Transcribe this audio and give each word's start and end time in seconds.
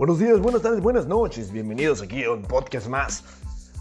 Buenos 0.00 0.18
días, 0.18 0.40
buenas 0.40 0.62
tardes, 0.62 0.80
buenas 0.80 1.06
noches. 1.06 1.52
Bienvenidos 1.52 2.00
aquí 2.00 2.24
a 2.24 2.32
un 2.32 2.40
podcast 2.40 2.88
más 2.88 3.22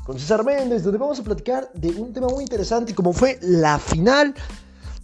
con 0.03 0.19
César 0.19 0.43
Méndez, 0.43 0.83
donde 0.83 0.97
vamos 0.97 1.17
a 1.17 1.23
platicar 1.23 1.71
de 1.73 1.91
un 1.91 2.11
tema 2.11 2.27
muy 2.27 2.43
interesante 2.43 2.93
como 2.93 3.13
fue 3.13 3.39
la 3.41 3.79
final 3.79 4.35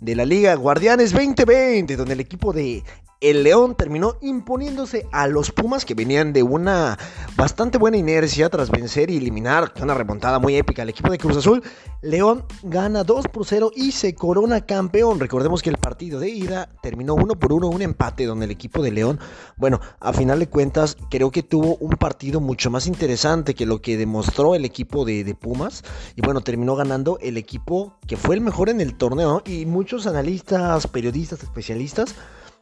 de 0.02 0.14
la 0.14 0.26
Liga 0.26 0.54
Guardianes 0.56 1.14
2020, 1.14 1.96
donde 1.96 2.16
el 2.16 2.20
equipo 2.20 2.52
de 2.52 2.84
el 3.22 3.44
León 3.44 3.76
terminó 3.76 4.16
imponiéndose 4.22 5.08
a 5.12 5.28
los 5.28 5.52
Pumas 5.52 5.86
que 5.86 5.94
venían 5.94 6.34
de 6.34 6.44
una 6.44 6.98
bastante 7.38 7.78
buena 7.78 7.98
inercia 7.98 8.50
tras 8.50 8.70
vencer 8.70 9.10
y 9.10 9.18
eliminar 9.18 9.74
una 9.82 9.94
remontada 9.94 10.40
muy 10.40 10.56
épica 10.56 10.82
al 10.82 10.90
equipo 10.90 11.12
de 11.12 11.18
Cruz 11.18 11.38
Azul. 11.38 11.64
León 12.02 12.46
gana 12.64 13.04
2 13.04 13.28
por 13.30 13.46
0 13.46 13.72
y 13.76 13.94
se 13.94 14.14
corona 14.14 14.62
campeón. 14.62 15.20
Recordemos 15.20 15.62
que 15.62 15.70
el 15.70 15.78
partido 15.78 16.20
de 16.20 16.30
ida 16.30 16.70
terminó 16.82 17.16
1 17.16 17.40
por 17.40 17.54
1, 17.54 17.68
un 17.68 17.82
empate 17.82 18.26
donde 18.26 18.46
el 18.46 18.52
equipo 18.52 18.84
de 18.84 18.92
León, 18.92 19.20
bueno, 19.58 19.80
a 20.00 20.14
final 20.14 20.40
de 20.40 20.48
cuentas 20.48 20.98
creo 21.10 21.32
que 21.32 21.42
tuvo 21.42 21.78
un 21.78 21.92
partido 21.92 22.42
mucho 22.42 22.70
más 22.70 22.86
interesante 22.86 23.56
que 23.56 23.66
lo 23.66 23.82
que 23.82 23.98
demostró 23.98 24.56
el 24.56 24.66
equipo 24.66 25.06
de, 25.06 25.24
de 25.24 25.36
Pumas. 25.36 25.84
Y 26.16 26.22
bueno, 26.22 26.42
terminó 26.42 26.76
ganando 26.76 27.18
el 27.22 27.38
equipo 27.38 27.98
que 28.08 28.18
fue 28.18 28.36
el 28.36 28.42
mejor 28.42 28.70
en 28.70 28.82
el 28.82 28.96
torneo 28.98 29.42
y 29.46 29.66
muchos 29.66 30.06
analistas, 30.06 30.88
periodistas, 30.88 31.42
especialistas 31.44 32.14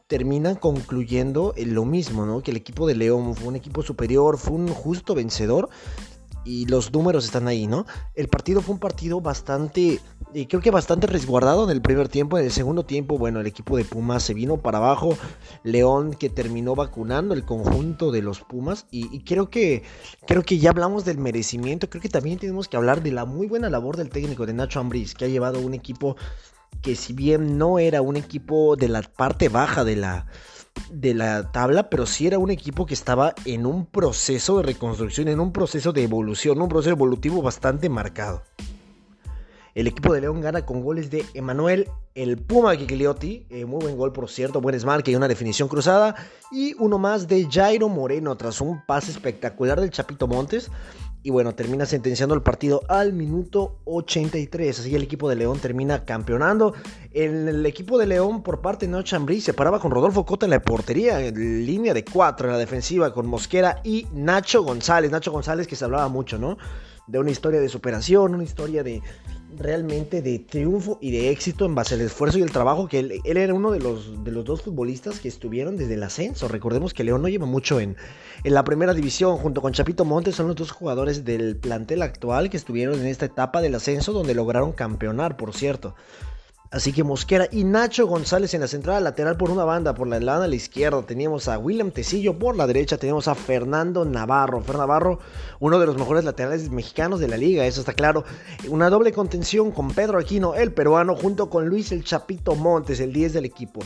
terminan 0.06 0.56
concluyendo 0.56 1.54
lo 1.56 1.84
mismo, 1.84 2.26
¿no? 2.26 2.42
Que 2.42 2.50
el 2.50 2.56
equipo 2.56 2.86
de 2.86 2.94
León 2.94 3.34
fue 3.34 3.48
un 3.48 3.56
equipo 3.56 3.82
superior, 3.82 4.38
fue 4.38 4.54
un 4.54 4.68
justo 4.68 5.14
vencedor 5.14 5.70
y 6.44 6.66
los 6.66 6.92
números 6.92 7.24
están 7.24 7.48
ahí, 7.48 7.66
¿no? 7.66 7.86
El 8.14 8.28
partido 8.28 8.60
fue 8.60 8.74
un 8.74 8.80
partido 8.80 9.20
bastante, 9.20 10.00
y 10.34 10.46
creo 10.46 10.60
que 10.60 10.70
bastante 10.70 11.06
resguardado 11.06 11.64
en 11.64 11.70
el 11.70 11.80
primer 11.80 12.08
tiempo. 12.08 12.38
En 12.38 12.44
el 12.44 12.50
segundo 12.50 12.84
tiempo, 12.84 13.18
bueno, 13.18 13.40
el 13.40 13.46
equipo 13.46 13.76
de 13.76 13.84
Pumas 13.84 14.22
se 14.22 14.34
vino 14.34 14.58
para 14.58 14.78
abajo. 14.78 15.16
León 15.62 16.14
que 16.14 16.28
terminó 16.28 16.74
vacunando 16.74 17.34
el 17.34 17.44
conjunto 17.44 18.10
de 18.10 18.22
los 18.22 18.40
Pumas. 18.40 18.86
Y, 18.90 19.24
creo 19.24 19.48
que 19.48 19.84
creo 20.26 20.42
que 20.42 20.58
ya 20.58 20.70
hablamos 20.70 21.04
del 21.04 21.18
merecimiento. 21.18 21.88
Creo 21.88 22.02
que 22.02 22.08
también 22.08 22.38
tenemos 22.38 22.68
que 22.68 22.76
hablar 22.76 23.02
de 23.02 23.12
la 23.12 23.24
muy 23.24 23.46
buena 23.46 23.70
labor 23.70 23.96
del 23.96 24.10
técnico 24.10 24.44
de 24.44 24.54
Nacho 24.54 24.80
Ambriz, 24.80 25.14
que 25.14 25.24
ha 25.24 25.28
llevado 25.28 25.60
un 25.60 25.72
equipo 25.72 26.16
que 26.82 26.96
si 26.96 27.12
bien 27.12 27.58
no 27.58 27.78
era 27.78 28.02
un 28.02 28.16
equipo 28.16 28.76
de 28.76 28.88
la 28.88 29.02
parte 29.02 29.48
baja 29.48 29.84
de 29.84 29.96
la, 29.96 30.26
de 30.90 31.14
la 31.14 31.50
tabla, 31.52 31.88
pero 31.90 32.06
sí 32.06 32.26
era 32.26 32.38
un 32.38 32.50
equipo 32.50 32.86
que 32.86 32.94
estaba 32.94 33.34
en 33.44 33.66
un 33.66 33.86
proceso 33.86 34.58
de 34.58 34.64
reconstrucción, 34.64 35.28
en 35.28 35.40
un 35.40 35.52
proceso 35.52 35.92
de 35.92 36.02
evolución, 36.02 36.60
un 36.60 36.68
proceso 36.68 36.90
evolutivo 36.90 37.42
bastante 37.42 37.88
marcado. 37.88 38.42
El 39.74 39.88
equipo 39.88 40.14
de 40.14 40.20
León 40.20 40.40
gana 40.40 40.64
con 40.64 40.82
goles 40.82 41.10
de 41.10 41.24
Emanuel 41.34 41.88
el 42.14 42.38
Puma 42.38 42.76
Gigliotti, 42.76 43.44
eh, 43.50 43.64
muy 43.64 43.80
buen 43.80 43.96
gol 43.96 44.12
por 44.12 44.30
cierto, 44.30 44.60
buen 44.60 44.78
que 45.02 45.10
y 45.10 45.16
una 45.16 45.26
definición 45.26 45.68
cruzada, 45.68 46.14
y 46.52 46.74
uno 46.78 46.98
más 46.98 47.26
de 47.26 47.48
Jairo 47.50 47.88
Moreno 47.88 48.36
tras 48.36 48.60
un 48.60 48.84
pase 48.86 49.10
espectacular 49.10 49.80
del 49.80 49.90
Chapito 49.90 50.28
Montes. 50.28 50.70
Y 51.26 51.30
bueno, 51.30 51.54
termina 51.54 51.86
sentenciando 51.86 52.34
el 52.34 52.42
partido 52.42 52.82
al 52.86 53.14
minuto 53.14 53.78
83. 53.84 54.78
Así 54.78 54.94
el 54.94 55.02
equipo 55.02 55.26
de 55.30 55.36
León 55.36 55.58
termina 55.58 56.04
campeonando. 56.04 56.74
El, 57.12 57.64
equipo 57.64 57.96
de 57.96 58.06
León, 58.06 58.42
por 58.42 58.60
parte 58.60 58.84
de 58.84 58.92
Noche 58.92 59.16
Ambrí, 59.16 59.40
se 59.40 59.54
paraba 59.54 59.80
con 59.80 59.90
Rodolfo 59.90 60.26
Cota 60.26 60.44
en 60.44 60.50
la 60.50 60.60
portería, 60.60 61.24
en 61.24 61.64
línea 61.64 61.94
de 61.94 62.04
cuatro 62.04 62.46
en 62.46 62.52
la 62.52 62.58
defensiva, 62.58 63.14
con 63.14 63.26
Mosquera 63.26 63.80
y 63.84 64.06
Nacho 64.12 64.64
González. 64.64 65.10
Nacho 65.10 65.32
González 65.32 65.66
que 65.66 65.76
se 65.76 65.86
hablaba 65.86 66.08
mucho, 66.08 66.36
¿no? 66.36 66.58
De 67.06 67.18
una 67.18 67.30
historia 67.30 67.58
de 67.58 67.70
superación, 67.70 68.34
una 68.34 68.44
historia 68.44 68.82
de, 68.82 69.00
realmente 69.58 70.22
de 70.22 70.38
triunfo 70.38 70.98
y 71.00 71.10
de 71.10 71.30
éxito 71.30 71.66
en 71.66 71.74
base 71.74 71.94
al 71.94 72.00
esfuerzo 72.00 72.38
y 72.38 72.42
el 72.42 72.50
trabajo 72.50 72.88
que 72.88 72.98
él, 72.98 73.20
era 73.24 73.54
uno 73.54 73.70
de 73.70 73.80
los, 73.80 74.24
de 74.24 74.30
los 74.30 74.44
dos 74.44 74.62
futbolistas 74.62 75.20
que 75.20 75.28
estuvieron 75.28 75.76
desde 75.76 75.94
el 75.94 76.02
ascenso. 76.02 76.48
Recordemos 76.48 76.94
que 76.94 77.04
León 77.04 77.22
no 77.22 77.28
lleva 77.28 77.46
mucho 77.46 77.80
en, 77.80 77.96
en 78.42 78.54
la 78.54 78.64
primera 78.64 78.94
división, 78.94 79.36
junto 79.36 79.62
con 79.62 79.72
Chapito 79.72 80.04
Montes 80.04 80.34
son 80.34 80.48
los 80.48 80.56
dos 80.56 80.70
jugadores 80.70 81.24
del 81.24 81.56
plantel 81.56 82.02
actual 82.02 82.50
que 82.50 82.56
estuvieron 82.56 83.00
en 83.00 83.06
esta 83.06 83.26
etapa 83.26 83.60
del 83.60 83.74
ascenso 83.74 84.12
donde 84.12 84.34
lograron 84.34 84.72
campeonar, 84.72 85.36
por 85.36 85.54
cierto. 85.54 85.94
Así 86.74 86.92
que 86.92 87.04
Mosquera 87.04 87.46
y 87.52 87.62
Nacho 87.62 88.08
González 88.08 88.52
en 88.52 88.60
la 88.60 88.66
central 88.66 89.04
lateral 89.04 89.36
por 89.36 89.52
una 89.52 89.62
banda, 89.62 89.94
por 89.94 90.08
la 90.08 90.18
lana 90.18 90.46
a 90.46 90.48
la 90.48 90.56
izquierda 90.56 91.02
teníamos 91.02 91.46
a 91.46 91.56
William 91.56 91.92
Tecillo, 91.92 92.36
por 92.36 92.56
la 92.56 92.66
derecha 92.66 92.98
tenemos 92.98 93.28
a 93.28 93.36
Fernando 93.36 94.04
Navarro. 94.04 94.60
Fernando 94.60 94.88
Navarro, 94.88 95.18
uno 95.60 95.78
de 95.78 95.86
los 95.86 95.96
mejores 95.96 96.24
laterales 96.24 96.70
mexicanos 96.70 97.20
de 97.20 97.28
la 97.28 97.36
liga, 97.36 97.64
eso 97.64 97.78
está 97.78 97.92
claro. 97.92 98.24
Una 98.68 98.90
doble 98.90 99.12
contención 99.12 99.70
con 99.70 99.92
Pedro 99.92 100.18
Aquino, 100.18 100.56
el 100.56 100.72
peruano, 100.72 101.14
junto 101.14 101.48
con 101.48 101.68
Luis 101.68 101.92
el 101.92 102.02
Chapito 102.02 102.56
Montes, 102.56 102.98
el 102.98 103.12
10 103.12 103.34
del 103.34 103.44
equipo 103.44 103.78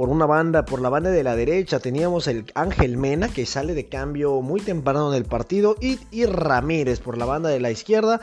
por 0.00 0.08
una 0.08 0.24
banda, 0.24 0.64
por 0.64 0.80
la 0.80 0.88
banda 0.88 1.10
de 1.10 1.22
la 1.22 1.36
derecha 1.36 1.78
teníamos 1.78 2.26
el 2.26 2.46
Ángel 2.54 2.96
Mena 2.96 3.28
que 3.28 3.44
sale 3.44 3.74
de 3.74 3.90
cambio 3.90 4.40
muy 4.40 4.62
temprano 4.62 5.12
en 5.12 5.18
el 5.18 5.26
partido 5.26 5.76
y, 5.78 5.98
y, 6.10 6.24
Ramírez 6.24 7.00
por 7.00 7.18
la 7.18 7.26
banda 7.26 7.50
de 7.50 7.60
la 7.60 7.70
izquierda. 7.70 8.18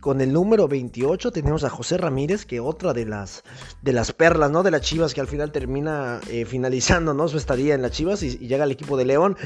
Con 0.00 0.22
el 0.22 0.32
número 0.32 0.66
28 0.66 1.30
tenemos 1.30 1.62
a 1.62 1.68
José 1.68 1.98
Ramírez 1.98 2.46
que 2.46 2.58
otra 2.58 2.94
de 2.94 3.04
las, 3.04 3.44
de 3.82 3.92
las 3.92 4.14
perlas, 4.14 4.50
¿no? 4.50 4.62
De 4.62 4.70
las 4.70 4.80
Chivas 4.80 5.12
que 5.12 5.20
al 5.20 5.26
final 5.26 5.52
termina 5.52 6.22
eh, 6.30 6.46
finalizando, 6.46 7.12
¿no? 7.12 7.28
Su 7.28 7.36
estadía 7.36 7.74
en 7.74 7.82
las 7.82 7.90
Chivas 7.90 8.22
y, 8.22 8.38
llega 8.38 8.64
al 8.64 8.72
equipo 8.72 8.96
de 8.96 9.04
León. 9.04 9.36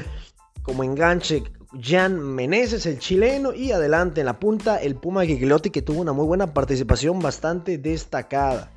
Como 0.63 0.85
enganche, 0.85 1.43
Jan 1.77 2.17
Meneses, 2.21 2.85
el 2.85 2.99
chileno, 2.99 3.53
y 3.53 3.73
adelante 3.73 4.21
en 4.21 4.27
la 4.27 4.39
punta, 4.39 4.77
el 4.77 4.95
Puma 4.95 5.25
Gigliotti, 5.25 5.71
que 5.71 5.81
tuvo 5.81 5.99
una 5.99 6.13
muy 6.13 6.25
buena 6.25 6.53
participación, 6.53 7.19
bastante 7.19 7.77
destacada. 7.77 8.71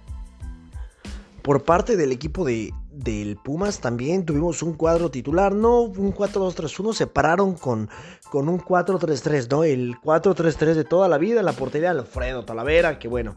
Por 1.43 1.63
parte 1.63 1.97
del 1.97 2.11
equipo 2.11 2.45
de, 2.45 2.75
del 2.99 3.37
Pumas 3.37 3.81
también 3.81 4.25
tuvimos 4.25 4.63
un 4.63 4.75
cuadro 4.75 5.11
titular, 5.11 5.55
no 5.55 5.83
un 5.83 6.13
4-2-3-1, 6.13 6.93
se 6.95 7.07
pararon 7.07 7.55
con, 7.55 7.89
con 8.31 8.49
un 8.49 8.61
4-3-3, 8.61 9.49
¿no? 9.51 9.63
El 9.63 9.95
4-3-3 10.01 10.75
de 10.75 10.85
toda 10.85 11.09
la 11.09 11.19
vida, 11.19 11.43
la 11.43 11.53
portería 11.53 11.93
Alfredo 11.93 12.45
Talavera, 12.45 12.99
que 12.99 13.07
bueno, 13.07 13.37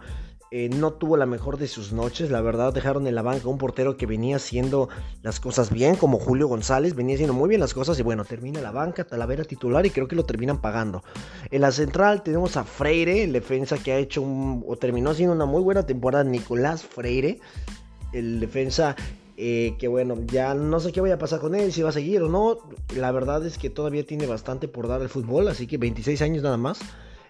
eh, 0.49 0.67
no 0.67 0.93
tuvo 0.93 1.15
la 1.15 1.27
mejor 1.27 1.57
de 1.57 1.67
sus 1.67 1.93
noches, 1.93 2.31
la 2.31 2.41
verdad 2.41 2.73
dejaron 2.73 3.05
en 3.05 3.13
la 3.13 3.21
banca 3.21 3.47
un 3.47 3.59
portero 3.59 3.97
que 3.97 4.07
venía 4.07 4.37
haciendo 4.37 4.89
las 5.21 5.39
cosas 5.39 5.69
bien, 5.69 5.95
como 5.95 6.17
Julio 6.17 6.47
González, 6.47 6.95
venía 6.95 7.13
haciendo 7.13 7.33
muy 7.33 7.47
bien 7.47 7.61
las 7.61 7.75
cosas 7.75 7.99
y 7.99 8.03
bueno, 8.03 8.25
termina 8.25 8.61
la 8.61 8.71
banca, 8.71 9.03
Talavera 9.03 9.43
titular 9.43 9.85
y 9.85 9.91
creo 9.91 10.07
que 10.07 10.15
lo 10.15 10.25
terminan 10.25 10.59
pagando. 10.59 11.03
En 11.51 11.61
la 11.61 11.71
central 11.71 12.23
tenemos 12.23 12.57
a 12.57 12.63
Freire, 12.63 13.23
el 13.23 13.31
defensa 13.31 13.77
que 13.77 13.91
ha 13.91 13.97
hecho 13.97 14.23
un, 14.23 14.65
o 14.67 14.75
terminó 14.75 15.11
haciendo 15.11 15.35
una 15.35 15.45
muy 15.45 15.61
buena 15.61 15.85
temporada, 15.85 16.23
Nicolás 16.23 16.83
Freire, 16.83 17.39
el 18.11 18.39
defensa 18.39 18.95
eh, 19.43 19.75
que 19.79 19.87
bueno, 19.87 20.15
ya 20.27 20.53
no 20.53 20.79
sé 20.79 20.91
qué 20.91 21.01
vaya 21.01 21.15
a 21.15 21.17
pasar 21.17 21.39
con 21.39 21.55
él, 21.55 21.73
si 21.73 21.81
va 21.81 21.89
a 21.89 21.93
seguir 21.93 22.21
o 22.21 22.29
no. 22.29 22.59
La 22.95 23.11
verdad 23.11 23.43
es 23.43 23.57
que 23.57 23.71
todavía 23.71 24.05
tiene 24.05 24.27
bastante 24.27 24.67
por 24.67 24.87
dar 24.87 25.01
al 25.01 25.09
fútbol, 25.09 25.47
así 25.47 25.65
que 25.65 25.79
26 25.79 26.21
años 26.21 26.43
nada 26.43 26.57
más. 26.57 26.79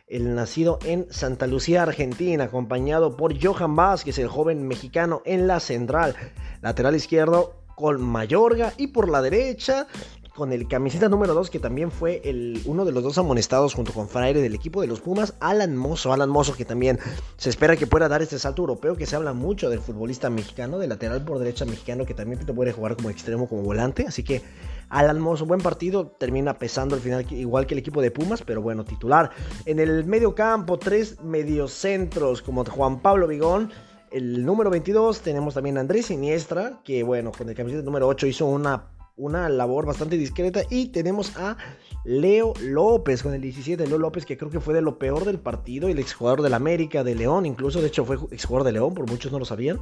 El 0.07 0.35
nacido 0.35 0.77
en 0.83 1.07
Santa 1.09 1.47
Lucía, 1.47 1.83
Argentina, 1.83 2.43
acompañado 2.43 3.15
por 3.15 3.41
Johan 3.41 3.77
Vázquez, 3.77 4.19
el 4.19 4.27
joven 4.27 4.67
mexicano 4.67 5.21
en 5.23 5.47
la 5.47 5.61
central. 5.61 6.17
Lateral 6.61 6.97
izquierdo 6.97 7.55
con 7.77 8.01
Mayorga 8.01 8.73
y 8.75 8.87
por 8.87 9.07
la 9.07 9.21
derecha 9.21 9.87
con 10.35 10.53
el 10.53 10.67
camiseta 10.67 11.09
número 11.09 11.33
2, 11.33 11.49
que 11.49 11.59
también 11.59 11.91
fue 11.91 12.21
el, 12.23 12.61
uno 12.65 12.85
de 12.85 12.93
los 12.93 13.03
dos 13.03 13.17
amonestados 13.17 13.73
junto 13.73 13.91
con 13.91 14.07
Fraire 14.07 14.41
del 14.41 14.55
equipo 14.55 14.79
de 14.79 14.87
los 14.87 15.01
Pumas, 15.01 15.33
Alan 15.41 15.75
Mozo. 15.75 16.13
Alan 16.13 16.29
Mozo, 16.29 16.55
que 16.55 16.63
también 16.63 16.99
se 17.37 17.49
espera 17.49 17.75
que 17.75 17.85
pueda 17.85 18.07
dar 18.07 18.21
este 18.21 18.39
salto 18.39 18.61
europeo, 18.61 18.95
que 18.95 19.05
se 19.05 19.15
habla 19.15 19.33
mucho 19.33 19.69
del 19.69 19.79
futbolista 19.79 20.29
mexicano, 20.29 20.79
del 20.79 20.89
lateral 20.89 21.23
por 21.25 21.39
derecha 21.39 21.65
mexicano, 21.65 22.05
que 22.05 22.13
también 22.13 22.39
puede 22.55 22.71
jugar 22.71 22.95
como 22.95 23.09
extremo, 23.09 23.49
como 23.49 23.61
volante. 23.63 24.05
Así 24.07 24.23
que 24.23 24.41
Alan 24.89 25.19
Mozo, 25.19 25.45
buen 25.45 25.59
partido, 25.59 26.07
termina 26.07 26.57
pesando 26.57 26.95
al 26.95 27.01
final, 27.01 27.25
igual 27.31 27.67
que 27.67 27.73
el 27.73 27.79
equipo 27.79 28.01
de 28.01 28.11
Pumas, 28.11 28.41
pero 28.41 28.61
bueno, 28.61 28.85
titular. 28.85 29.31
En 29.65 29.79
el 29.79 30.05
medio 30.05 30.33
campo, 30.33 30.79
tres 30.79 31.21
mediocentros, 31.21 32.41
como 32.41 32.63
Juan 32.63 33.01
Pablo 33.01 33.27
Vigón. 33.27 33.71
El 34.11 34.45
número 34.45 34.69
22 34.69 35.21
tenemos 35.21 35.53
también 35.53 35.77
a 35.77 35.81
Andrés 35.81 36.07
Siniestra, 36.07 36.81
que 36.83 37.03
bueno, 37.03 37.31
con 37.31 37.47
el 37.47 37.55
camiseta 37.55 37.81
número 37.83 38.07
8 38.09 38.27
hizo 38.27 38.45
una 38.45 38.91
una 39.15 39.49
labor 39.49 39.85
bastante 39.85 40.17
discreta. 40.17 40.61
Y 40.69 40.87
tenemos 40.87 41.35
a 41.37 41.57
Leo 42.03 42.53
López 42.61 43.23
con 43.23 43.33
el 43.33 43.41
17. 43.41 43.87
Leo 43.87 43.97
López, 43.97 44.25
que 44.25 44.37
creo 44.37 44.51
que 44.51 44.59
fue 44.59 44.73
de 44.73 44.81
lo 44.81 44.97
peor 44.97 45.25
del 45.25 45.39
partido. 45.39 45.87
El 45.87 45.99
exjugador 45.99 46.41
del 46.41 46.53
América, 46.53 47.03
de 47.03 47.15
León, 47.15 47.45
incluso. 47.45 47.81
De 47.81 47.87
hecho, 47.87 48.05
fue 48.05 48.17
exjugador 48.31 48.65
de 48.65 48.73
León, 48.73 48.93
por 48.93 49.09
muchos 49.09 49.31
no 49.31 49.39
lo 49.39 49.45
sabían. 49.45 49.79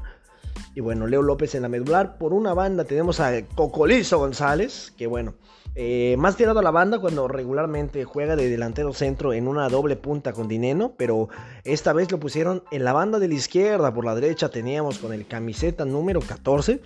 Y 0.75 0.81
bueno, 0.81 1.07
Leo 1.07 1.21
López 1.21 1.55
en 1.55 1.63
la 1.63 1.69
medular. 1.69 2.17
Por 2.17 2.33
una 2.33 2.53
banda 2.53 2.83
tenemos 2.83 3.19
a 3.19 3.45
Cocolizo 3.55 4.19
González, 4.19 4.93
que 4.97 5.07
bueno, 5.07 5.35
eh, 5.75 6.15
más 6.17 6.35
tirado 6.35 6.59
a 6.59 6.63
la 6.63 6.71
banda 6.71 6.99
cuando 6.99 7.27
regularmente 7.27 8.03
juega 8.03 8.35
de 8.35 8.49
delantero 8.49 8.93
centro 8.93 9.33
en 9.33 9.47
una 9.47 9.69
doble 9.69 9.95
punta 9.95 10.33
con 10.33 10.47
Dineno, 10.47 10.93
pero 10.97 11.29
esta 11.63 11.93
vez 11.93 12.11
lo 12.11 12.19
pusieron 12.19 12.63
en 12.71 12.83
la 12.83 12.93
banda 12.93 13.19
de 13.19 13.27
la 13.27 13.35
izquierda. 13.35 13.93
Por 13.93 14.05
la 14.05 14.15
derecha 14.15 14.49
teníamos 14.49 14.99
con 14.99 15.13
el 15.13 15.27
camiseta 15.27 15.85
número 15.85 16.19
14 16.19 16.81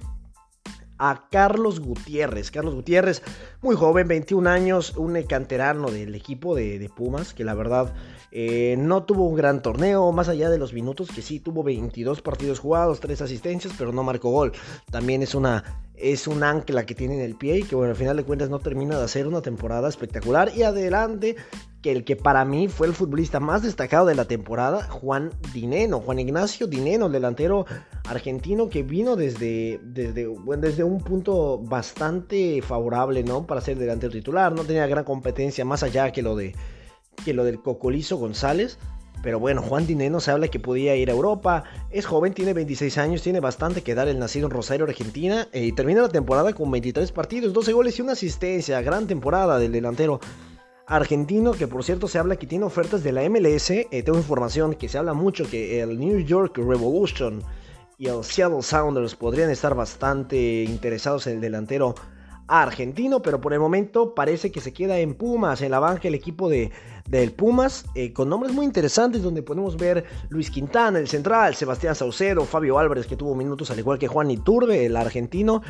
a 0.97 1.27
Carlos 1.29 1.79
Gutiérrez. 1.79 2.51
Carlos 2.51 2.75
Gutiérrez, 2.75 3.21
muy 3.61 3.75
joven, 3.75 4.07
21 4.07 4.49
años, 4.49 4.95
un 4.97 5.21
canterano 5.23 5.91
del 5.91 6.15
equipo 6.15 6.55
de, 6.55 6.89
Pumas, 6.95 7.33
que 7.33 7.43
la 7.43 7.53
verdad 7.53 7.93
eh, 8.31 8.75
no 8.77 9.03
tuvo 9.03 9.27
un 9.27 9.35
gran 9.35 9.61
torneo, 9.61 10.11
más 10.11 10.29
allá 10.29 10.49
de 10.49 10.57
los 10.57 10.73
minutos, 10.73 11.09
que 11.13 11.21
sí 11.21 11.39
tuvo 11.39 11.63
22 11.63 12.21
partidos 12.21 12.59
jugados, 12.59 12.99
3 12.99 13.21
asistencias, 13.21 13.73
pero 13.77 13.91
no 13.91 14.03
marcó 14.03 14.29
gol. 14.29 14.51
También 14.91 15.21
es 15.23 15.35
una 15.35 15.63
es 15.95 16.27
un 16.27 16.43
ancla 16.43 16.85
que 16.85 16.95
tiene 16.95 17.15
en 17.15 17.21
el 17.21 17.35
pie 17.35 17.59
y 17.59 17.63
que 17.63 17.75
bueno, 17.75 17.91
al 17.91 17.97
final 17.97 18.17
de 18.17 18.23
cuentas 18.23 18.49
no 18.49 18.59
termina 18.59 18.97
de 18.97 19.05
hacer 19.05 19.27
una 19.27 19.41
temporada 19.41 19.87
espectacular. 19.87 20.51
Y 20.55 20.63
adelante, 20.63 21.37
que 21.83 21.91
el 21.91 22.05
que 22.05 22.15
para 22.15 22.45
mí 22.45 22.69
fue 22.69 22.87
el 22.87 22.93
futbolista 22.93 23.41
más 23.41 23.61
destacado 23.61 24.05
de 24.05 24.15
la 24.15 24.25
temporada, 24.25 24.87
Juan 24.89 25.31
Dineno, 25.53 25.99
Juan 25.99 26.17
Ignacio 26.17 26.65
Dineno, 26.65 27.07
el 27.07 27.11
delantero 27.11 27.65
argentino 28.07 28.69
que 28.69 28.83
vino 28.83 29.17
desde, 29.17 29.81
desde, 29.83 30.27
desde 30.57 30.83
un 30.85 31.01
punto 31.01 31.59
bastante 31.59 32.61
favorable, 32.61 33.23
¿no? 33.23 33.45
Para 33.45 33.59
ser 33.59 33.77
delantero 33.77 34.13
titular, 34.13 34.53
no 34.53 34.63
tenía 34.63 34.87
gran 34.87 35.03
competencia 35.03 35.65
más 35.65 35.83
allá 35.83 36.11
que 36.13 36.21
lo 36.21 36.37
de 36.37 36.55
que 37.25 37.33
lo 37.33 37.43
del 37.43 37.61
Cocolizo 37.61 38.17
González. 38.17 38.79
Pero 39.21 39.39
bueno, 39.39 39.61
Juan 39.61 39.85
Dineno 39.85 40.19
se 40.19 40.31
habla 40.31 40.47
que 40.47 40.59
podía 40.59 40.95
ir 40.95 41.09
a 41.09 41.13
Europa. 41.13 41.63
Es 41.91 42.05
joven, 42.05 42.33
tiene 42.33 42.53
26 42.53 42.97
años, 42.97 43.21
tiene 43.21 43.39
bastante 43.39 43.81
que 43.81 43.95
dar 43.95 44.07
el 44.07 44.19
nacido 44.19 44.47
en 44.47 44.51
Rosario, 44.51 44.85
Argentina. 44.85 45.47
Eh, 45.53 45.65
y 45.65 45.71
termina 45.71 46.01
la 46.01 46.09
temporada 46.09 46.53
con 46.53 46.69
23 46.71 47.11
partidos, 47.13 47.53
12 47.53 47.71
goles 47.71 47.99
y 47.99 48.01
una 48.01 48.13
asistencia. 48.13 48.81
Gran 48.81 49.07
temporada 49.07 49.59
del 49.59 49.71
delantero 49.71 50.19
argentino 50.87 51.53
que 51.53 51.67
por 51.67 51.83
cierto 51.83 52.07
se 52.07 52.19
habla 52.19 52.35
que 52.35 52.47
tiene 52.47 52.65
ofertas 52.65 53.03
de 53.03 53.11
la 53.11 53.27
MLS. 53.29 53.71
Eh, 53.71 54.03
tengo 54.03 54.17
información 54.17 54.75
que 54.75 54.89
se 54.89 54.97
habla 54.97 55.13
mucho 55.13 55.49
que 55.49 55.81
el 55.81 55.99
New 55.99 56.19
York 56.19 56.57
Revolution 56.57 57.41
y 57.97 58.07
el 58.07 58.23
Seattle 58.23 58.61
Sounders 58.61 59.15
podrían 59.15 59.49
estar 59.49 59.75
bastante 59.75 60.63
interesados 60.63 61.27
en 61.27 61.35
el 61.35 61.41
delantero 61.41 61.95
argentino, 62.47 63.21
pero 63.21 63.39
por 63.39 63.53
el 63.53 63.59
momento 63.59 64.13
parece 64.13 64.51
que 64.51 64.59
se 64.59 64.73
queda 64.73 64.99
en 64.99 65.13
Pumas, 65.15 65.61
en 65.61 65.71
la 65.71 65.79
banca 65.79 66.07
el 66.07 66.15
equipo 66.15 66.49
de, 66.49 66.71
del 67.07 67.31
Pumas, 67.31 67.85
eh, 67.95 68.11
con 68.11 68.29
nombres 68.29 68.53
muy 68.53 68.65
interesantes 68.65 69.23
donde 69.23 69.43
podemos 69.43 69.77
ver 69.77 70.03
Luis 70.29 70.51
Quintana, 70.51 70.99
el 70.99 71.07
central, 71.07 71.55
Sebastián 71.55 71.95
Saucedo, 71.95 72.43
Fabio 72.45 72.77
Álvarez 72.77 73.07
que 73.07 73.15
tuvo 73.15 73.35
minutos 73.35 73.71
al 73.71 73.79
igual 73.79 73.97
que 73.97 74.07
Juan 74.07 74.29
Iturbe, 74.29 74.85
el 74.85 74.97
argentino. 74.97 75.61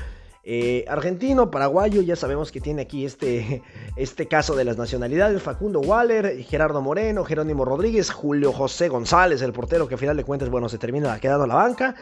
Eh, 0.45 0.83
argentino, 0.89 1.49
paraguayo, 1.49 2.01
ya 2.01 2.17
sabemos 2.17 2.51
que 2.51 2.59
tiene 2.59 2.81
aquí 2.81 3.05
este, 3.05 3.63
este 3.95 4.27
caso 4.27 4.55
de 4.55 4.65
las 4.65 4.77
nacionalidades, 4.77 5.41
Facundo 5.41 5.79
Waller, 5.79 6.43
Gerardo 6.43 6.81
Moreno, 6.81 7.23
Jerónimo 7.23 7.63
Rodríguez, 7.63 8.11
Julio 8.11 8.51
José 8.51 8.89
González, 8.89 9.41
el 9.41 9.53
portero 9.53 9.87
que 9.87 9.95
a 9.95 9.97
final 9.97 10.17
de 10.17 10.25
cuentas, 10.25 10.49
bueno, 10.49 10.67
se 10.67 10.77
termina 10.77 11.17
quedando 11.21 11.45
a 11.45 11.47
la 11.47 11.55
banca 11.55 11.95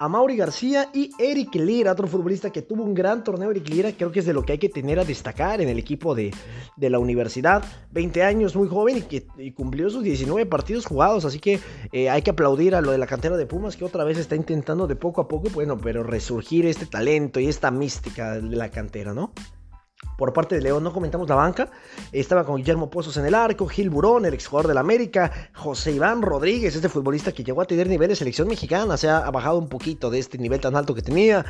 a 0.00 0.08
Mauri 0.08 0.36
García 0.36 0.90
y 0.94 1.10
Eric 1.18 1.56
Lira, 1.56 1.90
otro 1.90 2.06
futbolista 2.06 2.50
que 2.50 2.62
tuvo 2.62 2.84
un 2.84 2.94
gran 2.94 3.24
torneo. 3.24 3.50
Eric 3.50 3.68
Lira 3.68 3.92
creo 3.92 4.12
que 4.12 4.20
es 4.20 4.26
de 4.26 4.32
lo 4.32 4.44
que 4.44 4.52
hay 4.52 4.58
que 4.58 4.68
tener 4.68 5.00
a 5.00 5.04
destacar 5.04 5.60
en 5.60 5.68
el 5.68 5.78
equipo 5.78 6.14
de, 6.14 6.32
la 6.76 7.00
universidad. 7.00 7.64
20 7.90 8.22
años, 8.22 8.54
muy 8.54 8.68
joven 8.68 8.98
y 8.98 9.02
que 9.02 9.26
cumplió 9.54 9.90
sus 9.90 10.04
19 10.04 10.46
partidos 10.46 10.86
jugados. 10.86 11.24
Así 11.24 11.40
que 11.40 11.58
eh, 11.90 12.08
hay 12.08 12.22
que 12.22 12.30
aplaudir 12.30 12.76
a 12.76 12.80
lo 12.80 12.92
de 12.92 12.98
la 12.98 13.08
cantera 13.08 13.36
de 13.36 13.46
Pumas 13.46 13.76
que 13.76 13.84
otra 13.84 14.04
vez 14.04 14.18
está 14.18 14.36
intentando 14.36 14.86
de 14.86 14.94
poco 14.94 15.20
a 15.20 15.26
poco, 15.26 15.50
bueno, 15.50 15.78
pero 15.78 16.04
resurgir 16.04 16.66
este 16.66 16.86
talento 16.86 17.40
y 17.40 17.48
esta 17.48 17.72
mística 17.72 18.34
de 18.34 18.56
la 18.56 18.70
cantera, 18.70 19.12
¿no? 19.12 19.32
Por 20.18 20.32
parte 20.32 20.56
de 20.56 20.62
León 20.62 20.82
no 20.82 20.92
comentamos 20.92 21.28
la 21.28 21.36
banca. 21.36 21.70
Estaba 22.10 22.44
con 22.44 22.56
Guillermo 22.56 22.90
Pozos 22.90 23.16
en 23.18 23.24
el 23.24 23.36
arco, 23.36 23.68
Gil 23.68 23.88
Burón, 23.88 24.26
el 24.26 24.34
exjugador 24.34 24.66
del 24.66 24.78
América, 24.78 25.30
José 25.54 25.92
Iván 25.92 26.22
Rodríguez, 26.22 26.74
este 26.74 26.88
futbolista 26.88 27.30
que 27.30 27.44
llegó 27.44 27.62
a 27.62 27.66
tener 27.66 27.86
nivel 27.86 28.08
de 28.08 28.16
selección 28.16 28.48
mexicana, 28.48 28.96
se 28.96 29.08
ha 29.08 29.30
bajado 29.30 29.58
un 29.58 29.68
poquito 29.68 30.10
de 30.10 30.18
este 30.18 30.36
nivel 30.36 30.58
tan 30.58 30.74
alto 30.74 30.92
que 30.92 31.02
tenía. 31.02 31.46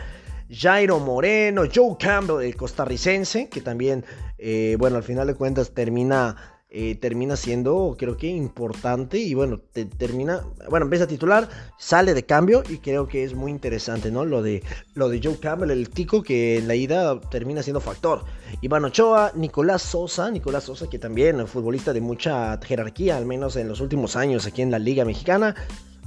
Jairo 0.50 0.98
Moreno, 0.98 1.62
Joe 1.74 1.96
Campbell, 1.98 2.44
el 2.44 2.56
costarricense, 2.56 3.48
que 3.48 3.62
también, 3.62 4.04
eh, 4.36 4.76
bueno, 4.78 4.98
al 4.98 5.02
final 5.02 5.26
de 5.28 5.34
cuentas 5.34 5.70
termina 5.70 6.57
eh, 6.70 6.96
termina 6.96 7.34
siendo, 7.36 7.96
creo 7.98 8.18
que 8.18 8.26
importante 8.26 9.16
y 9.18 9.32
bueno, 9.32 9.58
termina, 9.96 10.42
bueno, 10.68 10.84
empieza 10.84 11.06
a 11.06 11.08
titular, 11.08 11.48
sale 11.78 12.12
de 12.12 12.26
cambio 12.26 12.62
y 12.68 12.76
creo 12.76 13.08
que 13.08 13.24
es 13.24 13.34
muy 13.34 13.50
interesante, 13.50 14.10
¿no? 14.10 14.26
Lo 14.26 14.42
de, 14.42 14.62
lo 14.92 15.08
de 15.08 15.18
Joe 15.22 15.38
Campbell, 15.38 15.70
el 15.70 15.88
tico 15.88 16.22
que 16.22 16.58
en 16.58 16.68
la 16.68 16.74
ida 16.74 17.18
termina 17.20 17.62
siendo 17.62 17.80
factor. 17.80 18.24
Iván 18.60 18.84
Ochoa, 18.84 19.32
Nicolás 19.34 19.80
Sosa, 19.80 20.30
Nicolás 20.30 20.64
Sosa 20.64 20.90
que 20.90 20.98
también 20.98 21.46
futbolista 21.46 21.94
de 21.94 22.02
mucha 22.02 22.58
jerarquía, 22.60 23.16
al 23.16 23.24
menos 23.24 23.56
en 23.56 23.66
los 23.66 23.80
últimos 23.80 24.14
años 24.14 24.46
aquí 24.46 24.60
en 24.60 24.70
la 24.70 24.78
Liga 24.78 25.06
Mexicana. 25.06 25.54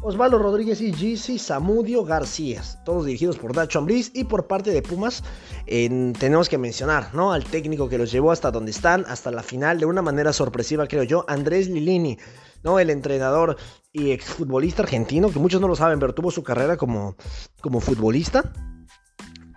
Osvaldo 0.04 0.40
Rodríguez 0.40 0.82
y 0.82 0.92
Gizzy 0.92 1.38
Samudio 1.38 2.04
García, 2.04 2.64
todos 2.84 3.06
dirigidos 3.06 3.38
por 3.38 3.54
Dacho 3.54 3.78
Ambriz 3.78 4.10
y 4.16 4.24
por 4.24 4.48
parte 4.48 4.72
de 4.72 4.82
Pumas 4.82 5.24
tenemos 5.68 6.50
que 6.50 6.58
mencionar 6.58 7.14
¿no? 7.14 7.32
al 7.32 7.44
técnico 7.44 7.88
que 7.88 8.00
los 8.00 8.12
llevó 8.12 8.32
hasta 8.32 8.50
donde 8.50 8.72
están, 8.72 9.06
hasta 9.08 9.30
la 9.30 9.44
final, 9.44 9.80
de 9.80 9.86
una 9.86 10.02
manera 10.02 10.34
sorpresiva 10.34 10.88
creo 10.88 11.04
yo, 11.04 11.24
Andrés 11.28 11.70
Lilini, 11.70 12.18
¿no? 12.64 12.80
el 12.80 12.90
entrenador 12.90 13.58
y 13.94 14.10
exfutbolista 14.10 14.82
argentino, 14.82 15.30
que 15.30 15.38
muchos 15.38 15.62
no 15.62 15.68
lo 15.68 15.76
saben, 15.76 16.00
pero 16.00 16.16
tuvo 16.16 16.32
su 16.32 16.42
carrera 16.42 16.78
como, 16.78 17.16
como 17.62 17.80
futbolista. 17.80 18.52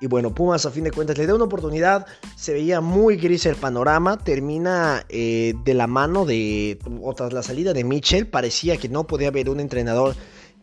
Y 0.01 0.07
bueno, 0.07 0.35
Pumas 0.35 0.67
a 0.67 0.71
fin 0.71 0.85
de 0.85 0.91
cuentas 0.91 1.17
le 1.17 1.27
da 1.27 1.35
una 1.35 1.45
oportunidad. 1.45 2.05
Se 2.37 2.53
veía 2.53 2.83
muy 2.83 3.17
gris 3.17 3.47
el 3.47 3.57
panorama. 3.57 4.19
Termina 4.19 5.07
eh, 5.09 5.55
de 5.65 5.73
la 5.73 5.87
mano 5.87 6.27
de. 6.27 6.79
O 7.01 7.15
tras 7.15 7.33
la 7.33 7.43
salida 7.43 7.73
de 7.73 7.85
Mitchell. 7.85 8.27
Parecía 8.27 8.77
que 8.77 8.91
no 8.91 9.07
podía 9.07 9.29
haber 9.29 9.49
un 9.49 9.61
entrenador 9.61 10.15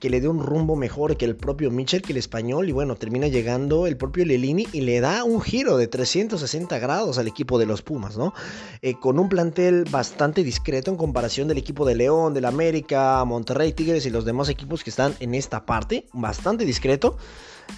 que 0.02 0.10
le 0.10 0.20
dé 0.20 0.28
un 0.28 0.40
rumbo 0.40 0.76
mejor 0.76 1.16
que 1.16 1.26
el 1.26 1.36
propio 1.36 1.70
Mitchell, 1.70 2.02
que 2.02 2.12
el 2.12 2.18
español, 2.18 2.68
y 2.68 2.72
bueno, 2.72 2.96
termina 2.96 3.28
llegando 3.28 3.86
el 3.86 3.98
propio 3.98 4.26
Lelini 4.26 4.68
y 4.74 4.82
le 4.82 5.00
da 5.00 5.24
un 5.24 5.42
giro 5.42 5.78
de 5.78 5.88
360 5.88 6.80
grados 6.80 7.20
al 7.20 7.28
equipo 7.28 7.60
de 7.60 7.68
los 7.68 7.84
Pumas, 7.84 8.18
¿no? 8.18 8.34
Eh, 8.82 8.96
con 9.00 9.20
un 9.20 9.30
plantel 9.30 9.86
bastante 9.92 10.44
discreto 10.44 10.90
en 10.90 10.98
comparación 10.98 11.48
del 11.48 11.60
equipo 11.60 11.86
de 11.86 11.94
León, 11.94 12.34
del 12.34 12.46
América, 12.46 13.24
Monterrey, 13.26 13.74
Tigres 13.74 14.08
y 14.08 14.10
los 14.10 14.26
demás 14.26 14.50
equipos 14.50 14.84
que 14.84 14.90
están 14.90 15.16
en 15.20 15.36
esta 15.36 15.68
parte, 15.68 16.08
bastante 16.14 16.66
discreto 16.66 17.16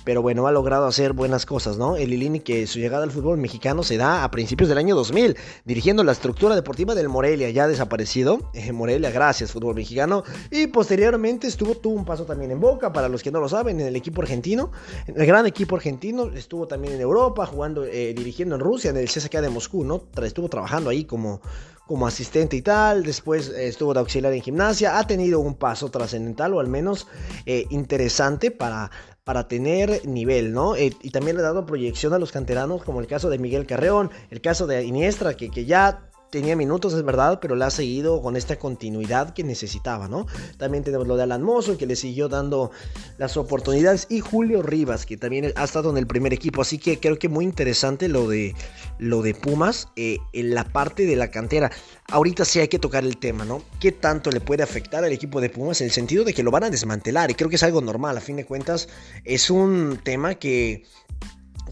pero 0.04 0.22
bueno, 0.22 0.48
ha 0.48 0.52
logrado 0.52 0.86
hacer 0.86 1.14
buenas 1.14 1.46
cosas, 1.46 1.78
¿no? 1.78 1.96
El 1.96 2.14
Ilini 2.14 2.40
que 2.40 2.68
su 2.68 2.80
llegada 2.80 3.04
al 3.04 3.12
fútbol 3.12 3.38
mexicano 3.38 3.84
se 3.84 3.98
da 3.98 4.24
a 4.24 4.32
principios 4.32 4.70
del 4.70 4.78
año 4.78 4.96
2000, 4.96 5.38
dirigiendo 5.66 6.04
la 6.04 6.12
estructura 6.12 6.56
deportiva 6.56 6.96
del 6.96 7.10
Morelia, 7.10 7.50
ya 7.50 7.68
desaparecido. 7.68 8.52
Eh, 8.54 8.72
Morelia, 8.72 9.12
gracias, 9.12 9.52
fútbol 9.52 9.76
mexicano. 9.76 10.24
Y 10.52 10.68
posteriormente 10.68 11.48
estuvo, 11.48 11.76
tuvo 11.76 11.96
un 11.96 12.06
paso 12.06 12.26
también 12.26 12.52
en 12.52 12.60
Boca, 12.60 12.92
para 12.92 13.10
los 13.10 13.24
que 13.24 13.32
no 13.32 13.40
lo 13.40 13.50
saben, 13.50 13.80
en 13.80 13.88
el 13.88 13.96
equipo 13.96 14.22
argentino, 14.22 14.72
en 15.08 15.20
el 15.20 15.26
gran 15.26 15.46
equipo 15.46 15.76
argentino. 15.76 16.30
Estuvo 16.34 16.68
también 16.68 16.94
en 16.94 17.02
Europa, 17.02 17.46
jugando, 17.46 17.86
eh, 17.86 18.14
dirigiendo 18.16 18.56
en 18.56 18.62
Rusia, 18.62 18.90
en 18.90 18.98
el 18.98 19.08
CSKA 19.08 19.42
de 19.42 19.50
Moscú, 19.50 19.84
¿no? 19.84 20.04
Estuvo 20.22 20.50
trabajando 20.50 20.90
ahí 20.90 21.06
como 21.06 21.42
como 21.86 22.08
asistente 22.08 22.56
y 22.56 22.62
tal, 22.62 23.04
después 23.04 23.50
eh, 23.50 23.68
estuvo 23.68 23.94
de 23.94 24.00
auxiliar 24.00 24.32
en 24.32 24.42
gimnasia, 24.42 24.98
ha 24.98 25.06
tenido 25.06 25.42
un 25.42 25.56
paso 25.56 25.92
trascendental 25.92 26.54
o 26.54 26.62
al 26.62 26.70
menos 26.70 27.08
interesante 27.46 28.52
para 28.52 28.90
para 29.24 29.48
tener 29.48 30.06
nivel, 30.06 30.54
¿no? 30.54 30.76
Eh, 30.76 30.92
y 31.02 31.10
también 31.12 31.38
le 31.38 31.44
ha 31.44 31.46
dado 31.46 31.66
proyección 31.66 32.14
a 32.14 32.20
los 32.20 32.32
canteranos, 32.32 32.84
como 32.84 33.00
el 33.00 33.08
caso 33.08 33.30
de 33.30 33.40
Miguel 33.40 33.66
Carreón, 33.66 34.12
el 34.30 34.42
caso 34.42 34.68
de 34.68 34.84
Iniestra, 34.84 35.36
que, 35.36 35.50
que 35.50 35.66
ya 35.66 36.10
tenía 36.34 36.56
minutos, 36.56 36.94
es 36.94 37.04
verdad, 37.04 37.38
pero 37.40 37.56
le 37.56 37.64
ha 37.64 37.70
seguido 37.70 38.20
con 38.20 38.36
esta 38.36 38.58
continuidad 38.58 39.36
que 39.36 39.44
necesitaba, 39.44 40.08
¿no? 40.08 40.26
También 40.58 40.84
tenemos 40.84 41.08
lo 41.08 41.16
de 41.16 41.22
Alan 41.22 41.44
Mozo, 41.44 41.78
que 41.78 41.86
le 41.86 41.96
siguió 41.96 42.28
dando 42.28 42.72
las 43.20 43.38
oportunidades, 43.38 44.08
y 44.10 44.20
Julio 44.20 44.64
Rivas, 44.64 45.06
que 45.06 45.16
también 45.16 45.54
ha 45.56 45.64
estado 45.64 45.92
en 45.92 45.98
el 45.98 46.08
primer 46.08 46.34
equipo, 46.34 46.64
así 46.64 46.80
que 46.80 47.00
creo 47.00 47.20
que 47.20 47.30
muy 47.30 47.46
interesante 47.46 48.08
lo 48.08 48.28
de, 48.28 48.56
lo 48.98 49.22
de 49.22 49.36
Pumas 49.36 49.90
eh, 49.96 50.18
en 50.34 50.56
la 50.56 50.64
parte 50.64 51.06
de 51.06 51.16
la 51.16 51.30
cantera. 51.30 51.72
Ahorita 52.10 52.46
sí 52.46 52.60
hay 52.60 52.68
que 52.68 52.80
tocar 52.80 53.04
el 53.04 53.18
tema, 53.18 53.46
¿no? 53.46 53.62
¿Qué 53.80 53.92
tanto 53.92 54.32
le 54.32 54.42
puede 54.42 54.64
afectar 54.64 55.04
al 55.04 55.12
equipo 55.12 55.40
de 55.40 55.52
Pumas 55.52 55.82
en 55.82 55.86
el 55.86 55.92
sentido 55.92 56.24
de 56.24 56.34
que 56.34 56.42
lo 56.42 56.50
van 56.50 56.64
a 56.64 56.72
desmantelar? 56.72 57.30
Y 57.30 57.36
creo 57.36 57.48
que 57.52 57.58
es 57.58 57.64
algo 57.64 57.80
normal, 57.80 58.18
a 58.18 58.22
fin 58.22 58.38
de 58.38 58.46
cuentas, 58.46 58.90
es 59.24 59.52
un 59.52 60.00
tema 60.04 60.34
que 60.34 60.84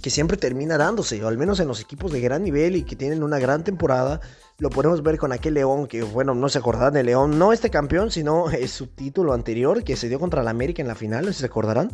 que 0.02 0.10
siempre 0.10 0.38
termina 0.38 0.78
dándose, 0.78 1.24
o 1.24 1.28
al 1.28 1.38
menos 1.38 1.60
en 1.60 1.68
los 1.68 1.80
equipos 1.80 2.12
de 2.12 2.22
gran 2.22 2.44
nivel 2.44 2.76
y 2.76 2.84
que 2.84 2.96
tienen 2.96 3.24
una 3.24 3.40
gran 3.40 3.64
temporada, 3.64 4.20
lo 4.58 4.70
podemos 4.70 5.04
ver 5.04 5.18
con 5.18 5.32
aquel 5.32 5.54
León 5.54 5.88
que, 5.88 6.04
bueno, 6.04 6.34
no 6.34 6.50
se 6.50 6.60
acordarán 6.60 6.94
de 6.94 7.04
León, 7.04 7.38
no 7.38 7.54
este 7.54 7.70
campeón, 7.70 8.12
sino 8.12 8.46
su 8.68 8.88
título 8.88 9.34
anterior 9.34 9.84
que 9.84 9.96
se 9.96 10.10
dio 10.10 10.20
contra 10.20 10.44
la 10.44 10.52
América 10.52 10.82
en 10.82 10.88
la 10.88 10.96
final, 10.96 11.26
si 11.28 11.42
se 11.42 11.46
acordarán. 11.46 11.92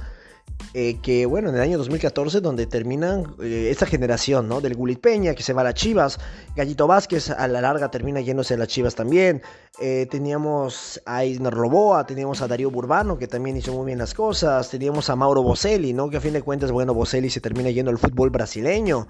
Eh, 0.73 0.99
que 1.01 1.25
bueno, 1.25 1.49
en 1.49 1.55
el 1.55 1.61
año 1.61 1.77
2014, 1.79 2.41
donde 2.41 2.67
terminan 2.67 3.35
eh, 3.41 3.69
esta 3.71 3.85
generación, 3.85 4.47
¿no? 4.47 4.61
Del 4.61 4.75
Gulit 4.75 4.99
Peña, 4.99 5.33
que 5.33 5.41
se 5.41 5.53
va 5.53 5.61
a 5.61 5.63
las 5.63 5.73
Chivas, 5.73 6.19
Gallito 6.55 6.85
Vázquez 6.85 7.31
a 7.31 7.47
la 7.47 7.61
larga 7.61 7.89
termina 7.89 8.19
yéndose 8.21 8.53
a 8.53 8.57
las 8.57 8.67
Chivas 8.67 8.93
también, 8.93 9.41
eh, 9.79 10.07
teníamos 10.11 11.01
a 11.05 11.25
Isner 11.25 11.53
Roboa, 11.53 12.05
teníamos 12.05 12.41
a 12.41 12.47
Darío 12.47 12.69
Burbano, 12.69 13.17
que 13.17 13.27
también 13.27 13.57
hizo 13.57 13.73
muy 13.73 13.87
bien 13.87 13.97
las 13.97 14.13
cosas, 14.13 14.69
teníamos 14.69 15.09
a 15.09 15.15
Mauro 15.15 15.41
Boselli, 15.41 15.93
¿no? 15.93 16.09
Que 16.09 16.17
a 16.17 16.21
fin 16.21 16.33
de 16.33 16.43
cuentas, 16.43 16.71
bueno, 16.71 16.93
Boselli 16.93 17.29
se 17.29 17.39
termina 17.39 17.71
yendo 17.71 17.89
al 17.89 17.97
fútbol 17.97 18.29
brasileño. 18.29 19.07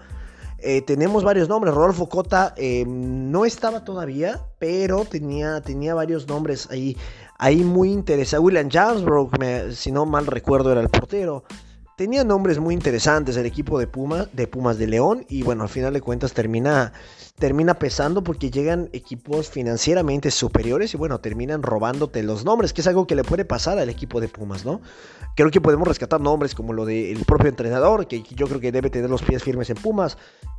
Tenemos 0.88 1.24
varios 1.24 1.50
nombres. 1.50 1.76
Rodolfo 1.76 2.10
Cota 2.10 2.56
no 2.88 3.46
estaba 3.46 3.84
todavía, 3.86 4.42
pero 4.58 5.06
tenía, 5.06 5.62
tenía 5.62 5.94
varios 5.94 6.28
nombres 6.28 6.68
ahí, 6.72 6.98
ahí 7.38 7.64
muy 7.64 7.92
interesantes. 7.92 8.46
William 8.46 8.70
Jansbrook, 8.70 9.36
si 9.72 9.92
no 9.92 10.06
mal 10.06 10.28
recuerdo, 10.28 10.72
era 10.72 10.82
el 10.82 10.90
portero. 10.90 11.44
tenía 11.98 12.24
nombres 12.24 12.60
muy 12.60 12.74
interesantes 12.74 13.38
el 13.38 13.46
equipo 13.46 13.80
de 13.80 13.88
Pumas, 13.88 14.28
de 14.34 14.48
Pumas 14.48 14.78
de 14.78 14.88
León 14.88 15.26
y 15.30 15.42
bueno, 15.42 15.64
al 15.64 15.70
final 15.70 15.94
de 15.94 16.02
cuentas 16.02 16.34
termina 16.34 16.94
termina 17.40 17.76
pesando 17.76 18.24
porque 18.24 18.50
llegan 18.50 18.90
equipos 18.94 19.50
financieramente 19.50 20.32
superiores 20.32 20.94
y 20.94 20.98
bueno, 20.98 21.20
terminan 21.20 21.62
robándote 21.62 22.24
los 22.24 22.44
nombres, 22.46 22.74
que 22.74 22.82
es 22.82 22.88
algo 22.88 23.06
que 23.06 23.16
le 23.16 23.24
puede 23.24 23.46
pasar 23.46 23.78
al 23.78 23.90
equipo 23.90 24.20
de 24.20 24.28
Pumas, 24.28 24.66
¿no? 24.66 24.82
Creo 25.36 25.52
que 25.52 25.62
podemos 25.62 25.88
rescatar 25.88 26.20
nombres 26.20 26.56
como 26.56 26.74
lo 26.74 26.86
del 26.86 27.24
propio 27.26 27.50
entrenador, 27.50 28.08
que 28.08 28.24
yo 28.24 28.48
creo 28.48 28.60
que 28.60 28.72
debe 28.72 28.90
tener 28.90 29.10
los 29.10 29.22
pies 29.22 29.44
firmes 29.44 29.70
en 29.70 29.78
Pumas, 29.78 30.18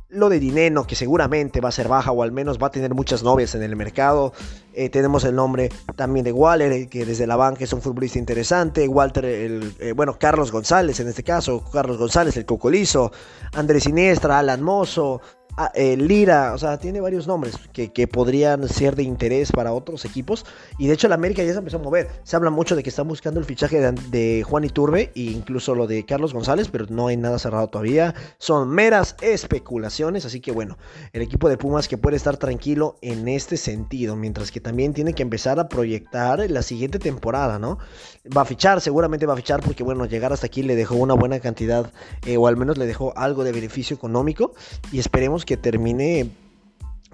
lo 0.09 0.29
de 0.29 0.39
Dineno, 0.39 0.85
que 0.85 0.95
seguramente 0.95 1.61
va 1.61 1.69
a 1.69 1.71
ser 1.71 1.87
baja 1.87 2.11
o 2.11 2.23
al 2.23 2.31
menos 2.31 2.57
va 2.57 2.67
a 2.67 2.71
tener 2.71 2.93
muchas 2.95 3.21
novias 3.23 3.53
en 3.53 3.61
el 3.61 3.75
mercado. 3.75 4.33
Eh, 4.73 4.89
tenemos 4.89 5.23
el 5.23 5.35
nombre 5.35 5.69
también 5.95 6.23
de 6.23 6.31
Waller, 6.31 6.71
eh, 6.71 6.87
que 6.87 7.05
desde 7.05 7.27
la 7.27 7.35
banca 7.35 7.63
es 7.63 7.73
un 7.73 7.81
futbolista 7.81 8.17
interesante. 8.17 8.87
Walter, 8.87 9.25
el, 9.25 9.75
eh, 9.79 9.93
bueno, 9.93 10.17
Carlos 10.19 10.51
González 10.51 10.99
en 10.99 11.07
este 11.09 11.23
caso, 11.23 11.63
Carlos 11.71 11.97
González, 11.97 12.35
el 12.37 12.45
Cocolizo, 12.45 13.11
Andrés 13.53 13.83
Siniestra, 13.83 14.39
Alan 14.39 14.63
Mozo, 14.63 15.21
Ah, 15.61 15.73
eh, 15.75 15.97
Lira, 15.97 16.53
o 16.53 16.57
sea, 16.57 16.77
tiene 16.77 17.01
varios 17.01 17.27
nombres 17.27 17.57
que, 17.73 18.07
podrían 18.07 18.69
ser 18.69 18.95
de 18.95 19.03
interés 19.03 19.51
para 19.51 19.73
otros 19.73 20.05
equipos. 20.05 20.45
Y 20.77 20.87
de 20.87 20.93
hecho, 20.93 21.09
la 21.09 21.15
América 21.15 21.43
ya 21.43 21.51
se 21.51 21.57
empezó 21.57 21.75
a 21.75 21.81
mover. 21.81 22.07
Se 22.23 22.37
habla 22.37 22.49
mucho 22.49 22.77
de 22.77 22.81
que 22.81 22.89
están 22.89 23.09
buscando 23.09 23.41
el 23.41 23.45
fichaje 23.45 23.81
de, 23.91 24.45
Juan 24.47 24.63
Iturbe 24.63 25.11
e 25.15 25.21
incluso 25.23 25.75
lo 25.75 25.85
de 25.85 26.05
Carlos 26.05 26.33
González, 26.33 26.69
pero 26.71 26.85
no 26.87 27.07
hay 27.07 27.17
nada 27.17 27.39
cerrado 27.39 27.67
todavía. 27.67 28.15
Son 28.37 28.69
meras 28.69 29.17
especulaciones. 29.19 30.23
Así 30.23 30.39
que 30.39 30.53
bueno, 30.53 30.77
el 31.11 31.23
equipo 31.23 31.49
de 31.49 31.57
Pumas 31.57 31.89
que 31.89 31.97
puede 31.97 32.15
estar 32.15 32.37
tranquilo 32.37 32.95
en 33.01 33.27
este 33.27 33.57
sentido, 33.57 34.15
mientras 34.15 34.53
que 34.53 34.61
también 34.61 34.93
tiene 34.93 35.13
que 35.13 35.23
empezar 35.23 35.59
a 35.59 35.67
proyectar 35.67 36.49
la 36.49 36.61
siguiente 36.61 36.99
temporada, 36.99 37.59
¿no? 37.59 37.79
Va 38.25 38.43
a 38.43 38.45
fichar, 38.45 38.79
seguramente 38.79 39.25
va 39.25 39.33
a 39.33 39.35
fichar, 39.35 39.59
porque 39.59 39.83
bueno, 39.83 40.05
llegar 40.05 40.31
hasta 40.31 40.45
aquí 40.45 40.63
le 40.63 40.77
dejó 40.77 40.95
una 40.95 41.15
buena 41.15 41.41
cantidad, 41.41 41.91
eh, 42.25 42.37
o 42.37 42.47
al 42.47 42.55
menos 42.55 42.77
le 42.77 42.85
dejó 42.85 43.11
algo 43.17 43.43
de 43.43 43.51
beneficio 43.51 43.93
económico. 43.93 44.53
Y 44.93 44.99
esperemos 44.99 45.43
que 45.49 45.57
termine 45.57 46.29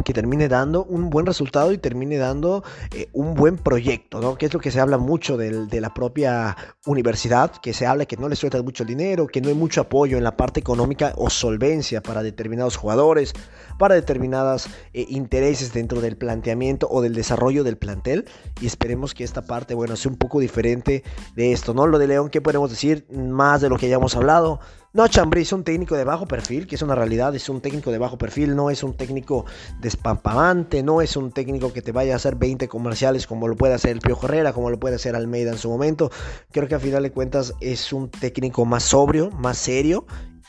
que 0.04 0.14
termine 0.14 0.50
dando 0.50 0.84
un 0.84 1.10
buen 1.10 1.26
resultado 1.26 1.72
y 1.72 1.78
termine 1.78 2.18
dando 2.18 2.66
eh, 2.94 3.08
un 3.14 3.34
buen 3.34 3.56
proyecto, 3.56 4.20
¿no? 4.20 4.38
Que 4.38 4.48
es 4.48 4.54
lo 4.54 4.60
que 4.60 4.70
se 4.70 4.82
habla 4.82 4.98
mucho 4.98 5.38
de 5.38 5.80
la 5.80 5.94
propia 5.94 6.58
universidad, 6.86 7.54
que 7.62 7.72
se 7.72 7.88
habla 7.88 8.06
que 8.06 8.18
no 8.18 8.28
le 8.28 8.36
suelta 8.36 8.62
mucho 8.62 8.84
dinero, 8.84 9.26
que 9.28 9.40
no 9.40 9.48
hay 9.48 9.56
mucho 9.56 9.80
apoyo 9.80 10.18
en 10.18 10.26
la 10.26 10.36
parte 10.36 10.60
económica 10.60 11.14
o 11.16 11.30
solvencia 11.30 12.04
para 12.04 12.24
determinados 12.24 12.76
jugadores, 12.76 13.32
para 13.80 13.96
determinados 13.96 14.68
eh, 14.94 15.06
intereses 15.08 15.72
dentro 15.72 16.02
del 16.02 16.18
planteamiento 16.18 16.90
o 16.92 17.02
del 17.02 17.16
desarrollo 17.16 17.64
del 17.64 17.78
plantel. 17.78 18.26
Y 18.60 18.66
esperemos 18.66 19.14
que 19.14 19.24
esta 19.24 19.44
parte, 19.44 19.76
bueno, 19.76 19.96
sea 19.96 20.12
un 20.12 20.18
poco 20.18 20.42
diferente 20.42 21.06
de 21.38 21.54
esto, 21.54 21.74
¿no? 21.74 21.88
Lo 21.88 22.00
de 22.00 22.08
León, 22.08 22.30
¿qué 22.30 22.42
podemos 22.42 22.70
decir? 22.70 23.08
Más 23.10 23.62
de 23.62 23.70
lo 23.70 23.78
que 23.78 23.88
ya 23.88 23.96
hemos 23.96 24.18
hablado. 24.18 24.60
No, 24.96 25.10
Chambrí 25.10 25.42
es 25.42 25.52
un 25.52 25.66
técnico 25.66 25.98
de 25.98 26.06
bajo 26.06 26.26
perfil, 26.26 26.68
que 26.68 26.76
es 26.76 26.82
una 26.82 26.96
realidad, 26.96 27.36
es 27.36 27.50
un 27.50 27.60
técnico 27.60 27.92
de 27.92 27.98
bajo 27.98 28.18
perfil, 28.18 28.56
no 28.56 28.70
es 28.70 28.82
un 28.82 28.94
técnico 28.94 29.46
despampamante, 29.82 30.84
no 30.84 31.02
es 31.02 31.18
un 31.18 31.34
técnico 31.34 31.74
que 31.74 31.82
te 31.82 31.92
vaya 31.92 32.14
a 32.14 32.16
hacer 32.16 32.38
20 32.38 32.70
comerciales 32.70 33.28
como 33.28 33.50
lo 33.50 33.58
puede 33.58 33.74
hacer 33.74 33.92
el 33.92 34.00
Piojo 34.00 34.28
Herrera, 34.28 34.54
como 34.54 34.70
lo 34.70 34.80
puede 34.80 34.96
hacer 34.96 35.14
Almeida 35.14 35.52
en 35.52 35.58
su 35.58 35.68
momento. 35.68 36.12
Creo 36.50 36.70
que 36.70 36.76
a 36.76 36.80
final 36.80 37.04
de 37.04 37.12
cuentas 37.12 37.54
es 37.60 37.92
un 37.92 38.10
técnico 38.10 38.64
más 38.64 38.84
sobrio, 38.84 39.32
más 39.32 39.58
serio 39.58 40.06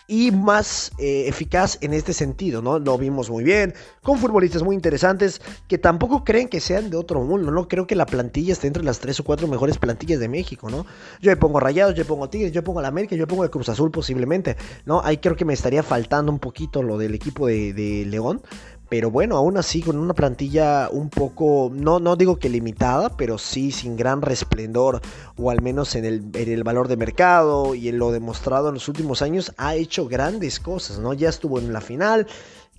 y 0.09 0.31
más 0.31 0.93
eh, 0.99 1.25
eficaz 1.27 1.79
en 1.81 1.93
este 1.93 2.13
sentido, 2.13 2.63
¿no? 2.63 2.79
Lo 2.79 2.97
vimos 2.97 3.29
muy 3.31 3.43
bien, 3.43 3.75
con 4.03 4.19
futbolistas 4.19 4.63
muy 4.63 4.75
interesantes 4.77 5.41
que 5.69 5.79
tampoco 5.79 6.25
creen 6.25 6.49
que 6.49 6.61
sean 6.61 6.91
de 6.91 6.97
otro 6.97 7.21
mundo, 7.23 7.51
¿no? 7.51 7.69
Creo 7.69 7.87
que 7.87 7.97
la 7.97 8.07
plantilla 8.07 8.53
está 8.53 8.67
entre 8.67 8.85
las 8.85 9.01
tres 9.01 9.19
o 9.21 9.25
cuatro 9.25 9.49
mejores 9.49 9.79
plantillas 9.79 10.21
de 10.21 10.29
México, 10.29 10.71
¿no? 10.71 10.87
Yo 11.21 11.31
le 11.31 11.37
pongo 11.37 11.59
Rayados, 11.59 11.95
yo 11.95 12.05
pongo 12.05 12.29
Tigres, 12.29 12.53
yo 12.53 12.63
pongo 12.63 12.81
la 12.81 12.89
América, 12.89 13.17
yo 13.17 13.27
pongo 13.27 13.45
el 13.45 13.51
Cruz 13.51 13.69
Azul 13.69 13.91
posiblemente, 13.91 14.57
¿no? 14.85 15.01
Ahí 15.03 15.19
creo 15.19 15.37
que 15.37 15.45
me 15.45 15.55
estaría 15.55 15.83
faltando 15.83 16.31
un 16.31 16.39
poquito 16.39 16.83
lo 16.83 16.99
del 16.99 17.15
equipo 17.15 17.47
de, 17.49 17.73
de 17.73 18.05
León, 18.07 18.43
pero 18.88 19.11
bueno, 19.11 19.37
aún 19.37 19.57
así 19.57 19.83
con 19.83 19.99
una 19.99 20.14
plantilla 20.14 20.88
un 20.90 21.11
poco, 21.11 21.71
no, 21.73 21.99
no 21.99 22.16
digo 22.16 22.38
que 22.38 22.49
limitada, 22.49 23.16
pero 23.16 23.37
sí 23.38 23.73
sin 23.73 23.97
gran 23.97 24.23
resplendor, 24.23 25.00
o 25.37 25.50
al 25.50 25.61
menos 25.61 25.95
en 25.97 26.05
el, 26.05 26.23
en 26.35 26.52
el 26.52 26.62
valor 26.62 26.87
de 26.88 26.97
mercado 26.97 27.75
y 27.75 27.88
en 27.88 27.99
lo 27.99 28.12
demostrado 28.12 28.69
en 28.69 28.75
los 28.75 28.88
últimos 28.88 29.23
años, 29.23 29.52
ha 29.57 29.75
hecho 29.75 30.07
grandes 30.07 30.61
cosas, 30.61 30.99
¿no? 30.99 31.12
Ya 31.14 31.28
estuvo 31.28 31.59
en 31.59 31.73
la 31.73 31.81
final, 31.81 32.26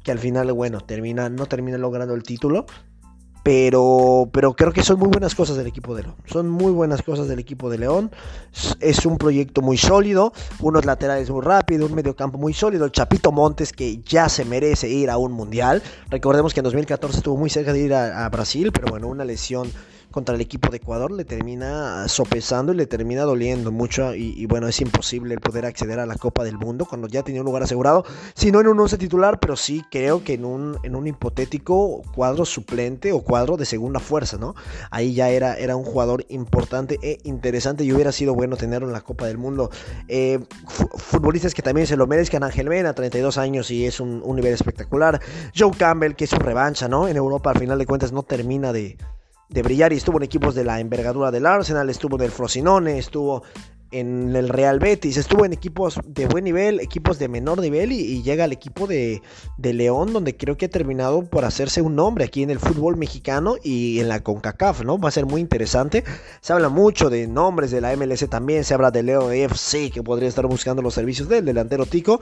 que 0.03 0.11
al 0.11 0.19
final, 0.19 0.51
bueno, 0.53 0.79
termina, 0.79 1.29
no 1.29 1.45
termina 1.45 1.77
logrando 1.77 2.13
el 2.13 2.23
título, 2.23 2.65
pero, 3.47 4.27
pero 4.33 4.53
creo 4.57 4.73
que 4.73 4.83
son 4.83 4.99
muy 4.99 5.07
buenas 5.07 5.33
cosas 5.33 5.55
del 5.55 5.67
equipo 5.67 5.95
de 5.95 6.03
León. 6.03 6.15
Son 6.25 6.49
muy 6.49 6.73
buenas 6.73 7.01
cosas 7.01 7.29
del 7.29 7.39
equipo 7.39 7.69
de 7.69 7.77
León. 7.77 8.11
Es 8.81 9.05
un 9.05 9.17
proyecto 9.17 9.61
muy 9.61 9.77
sólido, 9.77 10.33
unos 10.59 10.83
laterales 10.83 11.29
muy 11.29 11.41
rápidos, 11.45 11.89
un 11.89 11.95
mediocampo 11.95 12.37
muy 12.37 12.51
sólido. 12.51 12.83
El 12.83 12.91
Chapito 12.91 13.31
Montes 13.31 13.71
que 13.71 14.01
ya 14.03 14.27
se 14.27 14.43
merece 14.43 14.89
ir 14.89 15.09
a 15.09 15.17
un 15.17 15.31
mundial. 15.31 15.81
Recordemos 16.09 16.53
que 16.53 16.59
en 16.59 16.65
2014 16.65 17.19
estuvo 17.19 17.37
muy 17.37 17.49
cerca 17.49 17.71
de 17.71 17.79
ir 17.79 17.93
a 17.93 18.27
Brasil, 18.27 18.73
pero 18.73 18.87
bueno, 18.89 19.07
una 19.07 19.23
lesión 19.23 19.71
contra 20.17 20.33
el 20.33 20.41
equipo 20.41 20.71
de 20.71 20.77
Ecuador 20.77 21.12
le 21.12 21.25
termina 21.25 22.07
sopesando 22.07 22.74
y 22.74 22.75
le 22.75 22.88
termina 22.88 23.21
doliendo 23.21 23.71
mucho 23.71 24.15
y, 24.15 24.47
bueno, 24.47 24.67
es 24.67 24.81
imposible 24.81 25.36
el 25.36 25.39
poder 25.39 25.63
acceder 25.67 26.00
a 26.00 26.07
la 26.07 26.15
Copa 26.15 26.43
del 26.43 26.57
Mundo 26.57 26.88
cuando 26.89 27.07
ya 27.07 27.21
tenía 27.21 27.41
un 27.41 27.45
lugar 27.45 27.62
asegurado, 27.62 28.03
si 28.33 28.51
no 28.51 28.59
en 28.59 28.67
un 28.67 28.79
11 28.79 28.97
titular, 28.97 29.39
pero 29.39 29.55
sí 29.55 29.86
creo 29.91 30.24
que 30.24 30.33
en 30.33 30.43
un, 30.43 30.79
en 30.81 30.95
un 30.95 31.05
hipotético 31.05 32.01
cuadro 32.15 32.45
suplente 32.45 33.12
o 33.12 33.21
cuadro 33.21 33.57
de 33.57 33.65
segunda 33.65 34.00
fuerza, 34.00 34.39
¿no? 34.39 34.55
Ahí 34.89 35.13
ya 35.13 35.29
era, 35.29 35.53
era 35.53 35.75
un 35.75 35.83
jugador 35.83 36.25
importante 36.29 36.97
e 37.03 37.19
interesante 37.24 37.83
y 37.83 37.93
hubiera 37.93 38.12
sido 38.12 38.33
bueno 38.33 38.57
tenerlo 38.57 38.88
en 38.88 38.93
la 38.93 39.01
Copa 39.01 39.27
del 39.27 39.38
Mundo. 39.38 39.69
Eh, 40.07 40.39
futbolistas 40.95 41.53
que 41.53 41.62
también 41.62 41.86
se 41.86 41.95
lo 41.95 42.07
merezcan, 42.07 42.41
Ángel 42.41 42.69
Mena, 42.69 42.93
32 42.93 43.38
años 43.38 43.69
y 43.69 43.86
es 43.86 44.00
un, 44.00 44.24
un 44.25 44.36
nivel 44.36 44.55
espectacular. 44.55 45.21
Joe 45.55 45.69
Campbell, 45.77 46.15
que 46.15 46.24
es 46.24 46.31
su 46.31 46.39
revancha, 46.39 46.88
¿no? 46.88 47.07
En 47.07 47.17
Europa 47.17 47.51
al 47.51 47.59
final 47.59 47.77
de 47.77 47.86
cuentas 47.86 48.12
no 48.12 48.24
termina 48.24 48.74
de 48.74 48.97
de 49.49 49.61
brillar 49.61 49.93
y 49.93 49.97
estuvo 49.97 50.17
en 50.17 50.23
equipos 50.23 50.55
de 50.55 50.63
la 50.63 50.79
envergadura 50.79 51.31
del 51.31 51.45
Arsenal, 51.45 51.89
estuvo 51.89 52.17
en 52.17 52.23
el 52.23 52.31
Frosinone, 52.31 52.97
estuvo 52.97 53.43
en 53.91 54.35
el 54.35 54.49
Real 54.49 54.79
Betis, 54.79 55.17
estuvo 55.17 55.45
en 55.45 55.53
equipos 55.53 55.99
de 56.05 56.25
buen 56.25 56.43
nivel, 56.43 56.79
equipos 56.79 57.19
de 57.19 57.29
menor 57.29 57.61
nivel 57.61 57.91
y, 57.91 58.21
llega 58.21 58.43
al 58.43 58.51
equipo 58.51 58.87
de, 58.87 59.21
de, 59.57 59.73
León 59.73 60.11
donde 60.11 60.35
creo 60.35 60.57
que 60.57 60.65
ha 60.65 60.69
terminado 60.69 61.23
por 61.23 61.45
hacerse 61.45 61.81
un 61.81 61.95
nombre 61.95 62.25
aquí 62.25 62.43
en 62.43 62.49
el 62.49 62.59
fútbol 62.59 62.97
mexicano 62.97 63.55
y 63.63 63.99
en 63.99 64.09
la 64.09 64.21
CONCACAF, 64.21 64.83
¿no? 64.83 64.97
Va 64.97 65.09
a 65.09 65.11
ser 65.11 65.25
muy 65.25 65.39
interesante. 65.39 66.03
Se 66.41 66.51
habla 66.51 66.67
mucho 66.69 67.09
de 67.09 67.27
nombres 67.27 67.71
de 67.71 67.79
la 67.79 67.95
MLS 67.95 68.27
también, 68.29 68.65
se 68.65 68.73
habla 68.73 68.91
de 68.91 69.03
Leo 69.03 69.31
FC 69.31 69.91
que 69.91 70.03
podría 70.03 70.27
estar 70.27 70.45
buscando 70.47 70.81
los 70.81 70.93
servicios 70.93 71.29
del 71.29 71.45
delantero 71.45 71.85
Tico. 71.85 72.19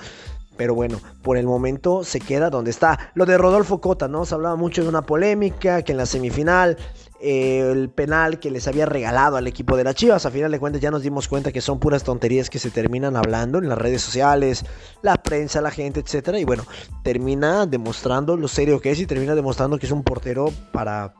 Pero 0.58 0.74
bueno, 0.74 1.02
por 1.22 1.38
el 1.38 1.46
momento 1.46 2.04
se 2.04 2.22
queda 2.22 2.50
donde 2.50 2.72
está. 2.72 3.12
Lo 3.14 3.26
de 3.26 3.38
Rodolfo 3.38 3.82
Cota, 3.82 4.08
¿no? 4.08 4.26
Se 4.26 4.36
hablaba 4.36 4.56
mucho 4.56 4.84
de 4.84 4.90
una 4.90 5.02
polémica, 5.02 5.82
que 5.82 5.92
en 5.92 5.98
la 5.98 6.06
semifinal 6.06 6.78
el 7.22 7.90
penal 7.90 8.40
que 8.40 8.52
les 8.52 8.68
había 8.68 8.86
regalado 8.86 9.38
al 9.38 9.48
equipo 9.48 9.78
de 9.78 9.84
las 9.84 9.96
Chivas, 9.96 10.26
a 10.26 10.32
final 10.32 10.52
de 10.52 10.60
cuentas 10.60 10.82
ya 10.82 10.92
nos 10.92 11.02
dimos 11.02 11.28
cuenta 11.28 11.52
que 11.52 11.62
son 11.62 11.80
puras 11.80 12.04
tonterías 12.04 12.50
que 12.50 12.60
se 12.60 12.72
terminan 12.72 13.16
hablando 13.16 13.58
en 13.58 13.70
las 13.70 13.78
redes 13.78 14.02
sociales, 14.02 14.66
la 15.02 15.16
prensa, 15.16 15.62
la 15.62 15.72
gente, 15.72 16.00
etcétera. 16.00 16.40
Y 16.40 16.46
bueno, 16.46 16.66
termina 17.04 17.66
demostrando 17.66 18.38
lo 18.38 18.48
serio 18.48 18.80
que 18.80 18.92
es 18.92 19.00
y 19.00 19.06
termina 19.06 19.36
demostrando 19.36 19.78
que 19.78 19.86
es 19.86 19.92
un 19.92 20.04
portero 20.04 20.52
para 20.72 21.14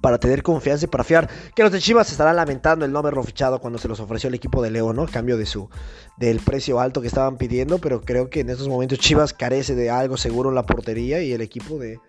para 0.00 0.18
tener 0.18 0.42
confianza 0.42 0.86
y 0.86 0.88
para 0.88 1.04
fiar. 1.04 1.28
Que 1.54 1.62
los 1.62 1.72
de 1.72 1.78
Chivas 1.78 2.10
estarán 2.10 2.36
lamentando 2.36 2.84
el 2.84 2.92
no 2.92 2.98
haberlo 2.98 3.22
fichado 3.22 3.60
cuando 3.60 3.78
se 3.78 3.88
los 3.88 4.00
ofreció 4.00 4.28
el 4.28 4.34
equipo 4.34 4.62
de 4.62 4.70
León, 4.70 4.96
¿no? 4.96 5.02
A 5.02 5.08
cambio 5.08 5.36
de 5.36 5.46
su, 5.46 5.68
del 6.16 6.40
precio 6.40 6.80
alto 6.80 7.00
que 7.00 7.06
estaban 7.06 7.36
pidiendo. 7.36 7.78
Pero 7.78 8.00
creo 8.00 8.30
que 8.30 8.40
en 8.40 8.50
estos 8.50 8.68
momentos 8.68 8.98
Chivas 8.98 9.32
carece 9.32 9.74
de 9.74 9.90
algo 9.90 10.16
seguro 10.16 10.48
en 10.48 10.54
la 10.54 10.66
portería 10.66 11.22
y 11.22 11.32
el 11.32 11.42
equipo 11.42 11.78
de, 11.78 12.00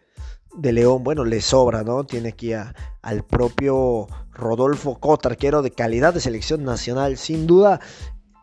de 0.57 0.73
León, 0.73 1.03
bueno, 1.03 1.25
le 1.25 1.41
sobra, 1.41 1.83
¿no? 1.83 2.03
Tiene 2.03 2.29
aquí 2.29 2.53
al 2.53 3.23
propio 3.25 4.07
Rodolfo 4.31 4.99
Cota, 4.99 5.29
arquero 5.29 5.61
de 5.61 5.71
calidad 5.71 6.13
de 6.13 6.19
selección 6.19 6.63
nacional. 6.63 7.17
Sin 7.17 7.47
duda, 7.47 7.79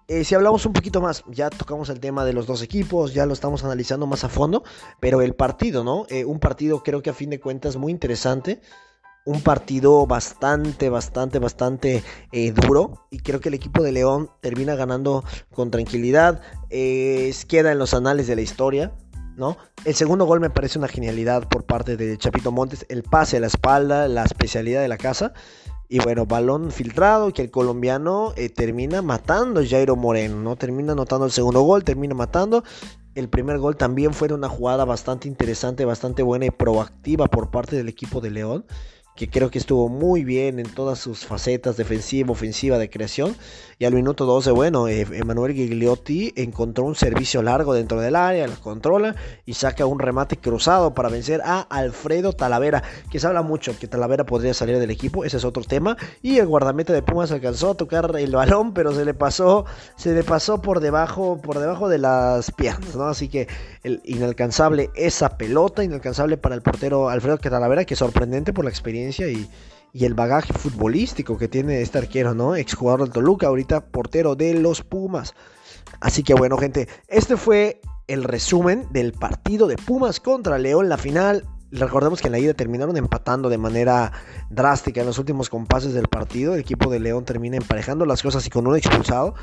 eh, 0.08 0.24
si 0.24 0.34
hablamos 0.34 0.66
un 0.66 0.72
poquito 0.72 1.00
más, 1.00 1.24
ya 1.28 1.50
tocamos 1.50 1.88
el 1.88 2.00
tema 2.00 2.24
de 2.24 2.32
los 2.32 2.46
dos 2.46 2.62
equipos, 2.62 3.14
ya 3.14 3.26
lo 3.26 3.32
estamos 3.32 3.64
analizando 3.64 4.06
más 4.06 4.24
a 4.24 4.28
fondo, 4.28 4.62
pero 5.00 5.22
el 5.22 5.34
partido, 5.34 5.84
¿no? 5.84 6.06
Eh, 6.08 6.24
un 6.24 6.38
partido 6.38 6.82
creo 6.82 7.02
que 7.02 7.10
a 7.10 7.14
fin 7.14 7.30
de 7.30 7.40
cuentas 7.40 7.76
muy 7.76 7.92
interesante 7.92 8.60
un 9.24 9.40
partido 9.40 10.04
bastante, 10.04 10.88
bastante, 10.88 11.38
bastante 11.38 12.02
eh, 12.32 12.50
duro. 12.50 13.06
Y 13.08 13.20
creo 13.20 13.38
que 13.38 13.50
el 13.50 13.54
equipo 13.54 13.82
de 13.82 13.92
León 13.92 14.30
termina 14.40 14.74
ganando 14.74 15.22
con 15.54 15.70
tranquilidad. 15.70 16.40
queda 16.68 17.70
en 17.70 17.78
los 17.78 17.94
anales 17.94 18.26
de 18.26 18.34
la 18.34 18.42
historia. 18.42 18.92
El 19.84 19.94
segundo 19.94 20.24
gol 20.26 20.40
me 20.40 20.50
parece 20.50 20.78
una 20.78 20.88
genialidad 20.88 21.48
por 21.48 21.64
parte 21.64 21.96
de 21.96 22.16
Chapito 22.18 22.52
Montes. 22.52 22.86
El 22.88 23.02
pase 23.02 23.38
a 23.38 23.40
la 23.40 23.46
espalda, 23.46 24.08
la 24.08 24.24
especialidad 24.24 24.82
de 24.82 24.88
la 24.88 24.98
casa. 24.98 25.32
Y 25.88 25.98
bueno, 25.98 26.26
balón 26.26 26.70
filtrado 26.70 27.32
que 27.32 27.42
el 27.42 27.50
colombiano 27.50 28.32
eh, 28.36 28.48
termina 28.48 29.02
matando 29.02 29.60
a 29.60 29.66
Jairo 29.66 29.96
Moreno, 29.96 30.36
¿no? 30.36 30.56
Termina 30.56 30.92
anotando 30.92 31.26
el 31.26 31.32
segundo 31.32 31.62
gol, 31.62 31.84
termina 31.84 32.14
matando. 32.14 32.64
El 33.14 33.28
primer 33.28 33.58
gol 33.58 33.76
también 33.76 34.14
fue 34.14 34.32
una 34.32 34.48
jugada 34.48 34.86
bastante 34.86 35.28
interesante, 35.28 35.84
bastante 35.84 36.22
buena 36.22 36.46
y 36.46 36.50
proactiva 36.50 37.26
por 37.26 37.50
parte 37.50 37.76
del 37.76 37.88
equipo 37.88 38.22
de 38.22 38.30
León 38.30 38.64
que 39.14 39.28
creo 39.28 39.50
que 39.50 39.58
estuvo 39.58 39.88
muy 39.88 40.24
bien 40.24 40.58
en 40.58 40.66
todas 40.72 40.98
sus 40.98 41.26
facetas, 41.26 41.76
defensiva, 41.76 42.32
ofensiva, 42.32 42.78
de 42.78 42.88
creación. 42.88 43.36
Y 43.78 43.84
al 43.84 43.92
minuto 43.92 44.24
12, 44.24 44.52
bueno, 44.52 44.88
eh, 44.88 45.06
Emanuel 45.12 45.52
Gigliotti 45.54 46.32
encontró 46.36 46.84
un 46.84 46.94
servicio 46.94 47.42
largo 47.42 47.74
dentro 47.74 48.00
del 48.00 48.16
área, 48.16 48.46
lo 48.46 48.54
controla 48.60 49.14
y 49.44 49.54
saca 49.54 49.84
un 49.86 49.98
remate 49.98 50.36
cruzado 50.36 50.94
para 50.94 51.08
vencer 51.08 51.42
a 51.44 51.60
Alfredo 51.60 52.32
Talavera, 52.32 52.82
que 53.10 53.18
se 53.18 53.26
habla 53.26 53.42
mucho 53.42 53.76
que 53.78 53.88
Talavera 53.88 54.24
podría 54.24 54.54
salir 54.54 54.78
del 54.78 54.90
equipo, 54.90 55.24
ese 55.24 55.36
es 55.36 55.44
otro 55.44 55.64
tema. 55.64 55.96
Y 56.22 56.38
el 56.38 56.46
guardameta 56.46 56.92
de 56.92 57.02
Pumas 57.02 57.32
alcanzó 57.32 57.72
a 57.72 57.74
tocar 57.74 58.12
el 58.16 58.32
balón, 58.32 58.72
pero 58.72 58.92
se 58.94 59.04
le 59.04 59.14
pasó, 59.14 59.66
se 59.96 60.14
le 60.14 60.22
pasó 60.22 60.62
por 60.62 60.80
debajo, 60.80 61.40
por 61.42 61.58
debajo 61.58 61.88
de 61.88 61.98
las 61.98 62.50
piernas, 62.52 62.94
¿no? 62.94 63.04
Así 63.04 63.28
que 63.28 63.48
el 63.82 64.00
inalcanzable 64.04 64.90
esa 64.94 65.36
pelota, 65.36 65.84
inalcanzable 65.84 66.36
para 66.36 66.54
el 66.54 66.62
portero 66.62 67.08
Alfredo 67.08 67.38
Talavera, 67.38 67.84
que 67.84 67.96
sorprendente 67.96 68.52
por 68.52 68.64
la 68.64 68.70
experiencia 68.70 69.01
y, 69.10 70.04
el 70.04 70.14
bagaje 70.14 70.52
futbolístico 70.52 71.36
que 71.36 71.48
tiene 71.48 71.82
este 71.82 71.98
arquero, 71.98 72.34
¿no? 72.34 72.56
Exjugador 72.56 73.02
del 73.02 73.10
Toluca, 73.10 73.48
ahorita 73.48 73.86
portero 73.86 74.34
de 74.36 74.54
los 74.54 74.82
Pumas. 74.82 75.34
Así 76.00 76.22
que 76.22 76.34
bueno, 76.34 76.56
gente, 76.56 76.88
este 77.08 77.36
fue 77.36 77.80
el 78.06 78.24
resumen 78.24 78.86
del 78.90 79.12
partido 79.12 79.66
de 79.66 79.76
Pumas 79.76 80.20
contra 80.20 80.58
León, 80.58 80.88
la 80.88 80.96
final. 80.96 81.44
Recordemos 81.70 82.20
que 82.20 82.28
en 82.28 82.32
la 82.32 82.38
ida 82.38 82.54
terminaron 82.54 82.96
empatando 82.96 83.48
de 83.48 83.58
manera 83.58 84.12
drástica 84.50 85.00
en 85.00 85.06
los 85.06 85.18
últimos 85.18 85.48
compases 85.48 85.94
del 85.94 86.08
partido. 86.08 86.54
El 86.54 86.60
equipo 86.60 86.90
de 86.90 87.00
León 87.00 87.24
termina 87.24 87.56
emparejando 87.56 88.06
las 88.06 88.22
cosas 88.22 88.46
y 88.46 88.50
con 88.50 88.66
un 88.66 88.76
expulsado. 88.76 89.34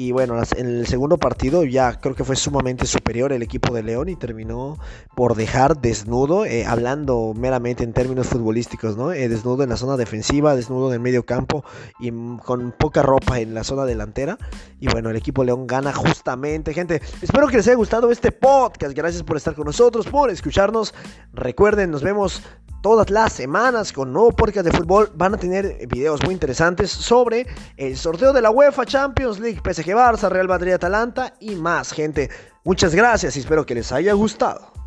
Y 0.00 0.12
bueno, 0.12 0.40
en 0.56 0.66
el 0.68 0.86
segundo 0.86 1.18
partido 1.18 1.64
ya 1.64 1.98
creo 1.98 2.14
que 2.14 2.22
fue 2.22 2.36
sumamente 2.36 2.86
superior 2.86 3.32
el 3.32 3.42
equipo 3.42 3.74
de 3.74 3.82
León 3.82 4.08
y 4.08 4.14
terminó 4.14 4.78
por 5.16 5.34
dejar 5.34 5.80
desnudo, 5.80 6.44
eh, 6.44 6.64
hablando 6.64 7.34
meramente 7.34 7.82
en 7.82 7.92
términos 7.92 8.28
futbolísticos, 8.28 8.96
¿no? 8.96 9.10
Eh, 9.10 9.28
desnudo 9.28 9.64
en 9.64 9.70
la 9.70 9.76
zona 9.76 9.96
defensiva, 9.96 10.54
desnudo 10.54 10.86
en 10.86 10.94
el 10.94 11.00
medio 11.00 11.26
campo 11.26 11.64
y 11.98 12.12
con 12.44 12.70
poca 12.78 13.02
ropa 13.02 13.40
en 13.40 13.54
la 13.54 13.64
zona 13.64 13.86
delantera. 13.86 14.38
Y 14.78 14.86
bueno, 14.86 15.10
el 15.10 15.16
equipo 15.16 15.42
León 15.42 15.66
gana 15.66 15.92
justamente, 15.92 16.74
gente. 16.74 17.02
Espero 17.20 17.48
que 17.48 17.56
les 17.56 17.66
haya 17.66 17.76
gustado 17.76 18.12
este 18.12 18.30
podcast. 18.30 18.96
Gracias 18.96 19.24
por 19.24 19.36
estar 19.36 19.56
con 19.56 19.64
nosotros, 19.64 20.06
por 20.06 20.30
escucharnos. 20.30 20.94
Recuerden, 21.32 21.90
nos 21.90 22.04
vemos 22.04 22.44
todas 22.82 23.10
las 23.10 23.32
semanas 23.32 23.92
con 23.92 24.12
nuevo 24.12 24.32
podcast 24.32 24.66
de 24.66 24.76
fútbol. 24.76 25.10
Van 25.14 25.34
a 25.34 25.38
tener 25.38 25.86
videos 25.88 26.22
muy 26.24 26.34
interesantes 26.34 26.90
sobre 26.90 27.46
el 27.76 27.96
sorteo 27.96 28.32
de 28.32 28.42
la 28.42 28.50
UEFA 28.50 28.86
Champions 28.86 29.38
League, 29.38 29.60
PSG 29.64 29.94
Barça, 29.94 30.28
Real 30.28 30.48
Madrid, 30.48 30.72
Atalanta 30.72 31.34
y 31.40 31.54
más, 31.56 31.92
gente. 31.92 32.30
Muchas 32.64 32.94
gracias 32.94 33.36
y 33.36 33.40
espero 33.40 33.64
que 33.64 33.74
les 33.74 33.92
haya 33.92 34.12
gustado. 34.12 34.77